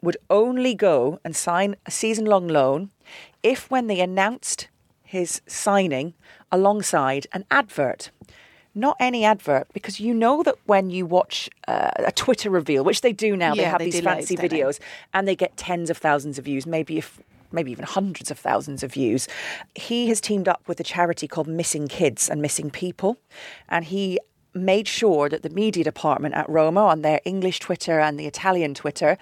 [0.00, 2.90] would only go and sign a season long loan
[3.42, 4.68] if, when they announced
[5.02, 6.14] his signing,
[6.52, 8.10] alongside an advert
[8.78, 13.00] not any advert because you know that when you watch uh, a Twitter reveal, which
[13.00, 14.78] they do now, they have they these fancy videos
[15.12, 17.20] and they get tens of thousands of views, maybe if
[17.50, 19.26] maybe even hundreds of thousands of views.
[19.74, 23.18] He has teamed up with a charity called Missing Kids and Missing People,
[23.68, 24.18] and he
[24.54, 28.74] made sure that the media department at Roma on their English Twitter and the Italian
[28.74, 29.18] Twitter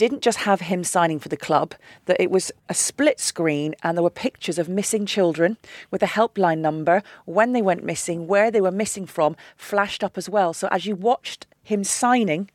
[0.00, 1.74] didn't just have him signing for the club,
[2.06, 5.58] that it was a split screen and there were pictures of missing children
[5.90, 10.16] with a helpline number, when they went missing, where they were missing from, flashed up
[10.16, 10.54] as well.
[10.54, 12.50] So as you watched him signing,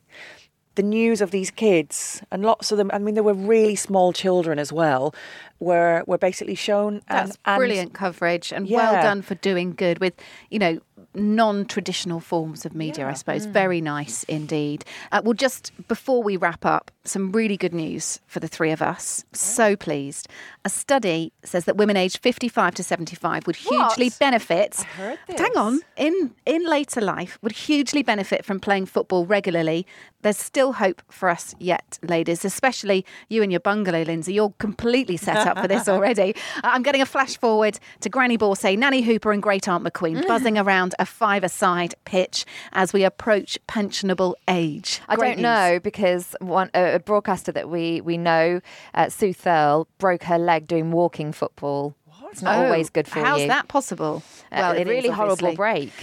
[0.74, 4.12] the news of these kids and lots of them, I mean, there were really small
[4.12, 5.14] children as well,
[5.60, 7.02] were, were basically shown.
[7.08, 10.14] and- That's and- brilliant coverage and well done for doing good with,
[10.50, 10.80] you know,
[11.14, 13.46] non-traditional forms of media, I suppose.
[13.46, 14.84] Very nice indeed.
[15.12, 18.82] Uh, well, just before we wrap up, some really good news for the three of
[18.82, 19.24] us.
[19.32, 20.28] So pleased.
[20.66, 24.20] A study says that women aged 55 to 75 would hugely What?
[24.20, 24.76] benefit.
[24.98, 29.86] heard Hang on, in in later life would hugely benefit from playing football regularly.
[30.24, 34.34] There's still hope for us yet, ladies, especially you and your bungalow, Lynsey.
[34.34, 36.36] You're completely set up for this already.
[36.58, 40.26] Uh, I'm getting a flash forward to Granny Borsay, Nanny Hooper, and Great Aunt McQueen
[40.28, 45.02] buzzing around a five-a-side pitch as we approach pensionable age.
[45.08, 45.44] I Great don't news.
[45.44, 48.62] know because one a, a broadcaster that we we know,
[48.94, 51.96] uh, Sue Thearle, broke her leg doing walking football.
[52.32, 53.48] It's not Oh, always good for how's you.
[53.48, 54.24] How's that possible?
[54.52, 55.94] Uh, Well, a it is, really horrible break.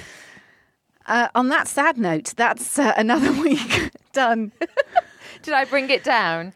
[1.07, 4.53] Uh, on that sad note, that's uh, another week done.
[5.43, 6.53] Did I bring it down?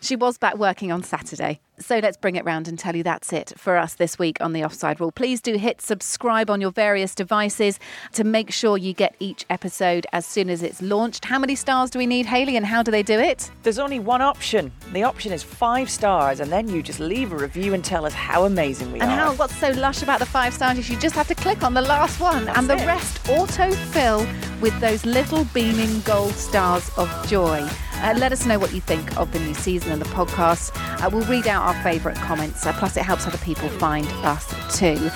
[0.00, 1.60] She was back working on Saturday.
[1.82, 4.52] So let's bring it round and tell you that's it for us this week on
[4.52, 5.10] the Offside Rule.
[5.10, 7.80] Please do hit subscribe on your various devices
[8.12, 11.24] to make sure you get each episode as soon as it's launched.
[11.24, 13.50] How many stars do we need, Hayley, and how do they do it?
[13.64, 14.70] There's only one option.
[14.92, 18.12] The option is five stars, and then you just leave a review and tell us
[18.12, 19.12] how amazing we And are.
[19.12, 21.64] And how what's so lush about the five stars is you just have to click
[21.64, 22.86] on the last one and the it.
[22.86, 24.24] rest auto-fill
[24.60, 27.68] with those little beaming gold stars of joy.
[28.02, 30.72] Uh, let us know what you think of the new season and the podcast.
[31.00, 32.66] Uh, we'll read out our favourite comments.
[32.66, 34.44] Uh, plus, it helps other people find us
[34.76, 35.08] too.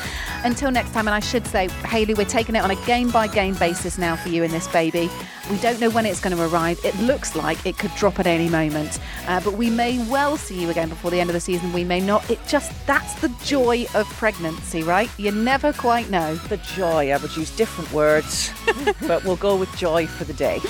[0.44, 3.26] Until next time, and I should say, Hayley, we're taking it on a game by
[3.26, 5.10] game basis now for you in this baby.
[5.50, 6.80] We don't know when it's going to arrive.
[6.84, 10.60] It looks like it could drop at any moment, uh, but we may well see
[10.60, 11.72] you again before the end of the season.
[11.72, 12.28] We may not.
[12.28, 15.08] It just that's the joy of pregnancy, right?
[15.18, 16.34] You never quite know.
[16.34, 17.12] The joy.
[17.12, 18.50] I would use different words,
[19.06, 20.60] but we'll go with joy for the day.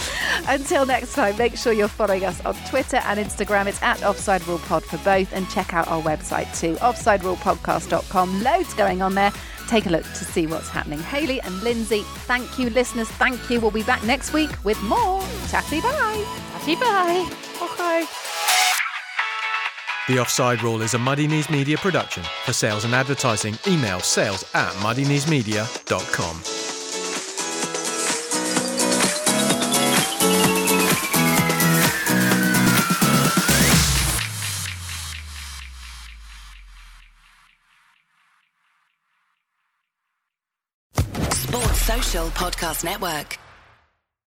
[0.47, 3.66] Until next time, make sure you're following us on Twitter and Instagram.
[3.66, 8.43] It's at Offside Rule Pod for both, and check out our website too, offsiderulepodcast.com.
[8.43, 9.33] Loads going on there.
[9.68, 11.01] Take a look to see what's happening.
[11.01, 13.09] Hayley and Lynsey, thank you, listeners.
[13.09, 13.61] Thank you.
[13.61, 15.23] We'll be back next week with more.
[15.49, 16.25] Tatty bye.
[16.53, 17.25] Tatty bye.
[17.61, 18.05] Oh, okay.
[20.12, 22.25] The Offside Rule is a Muddy Knees Media production.
[22.45, 26.43] For sales and advertising, email sales at muddykneesmedia.com.
[41.31, 43.39] Sports Social Podcast Network.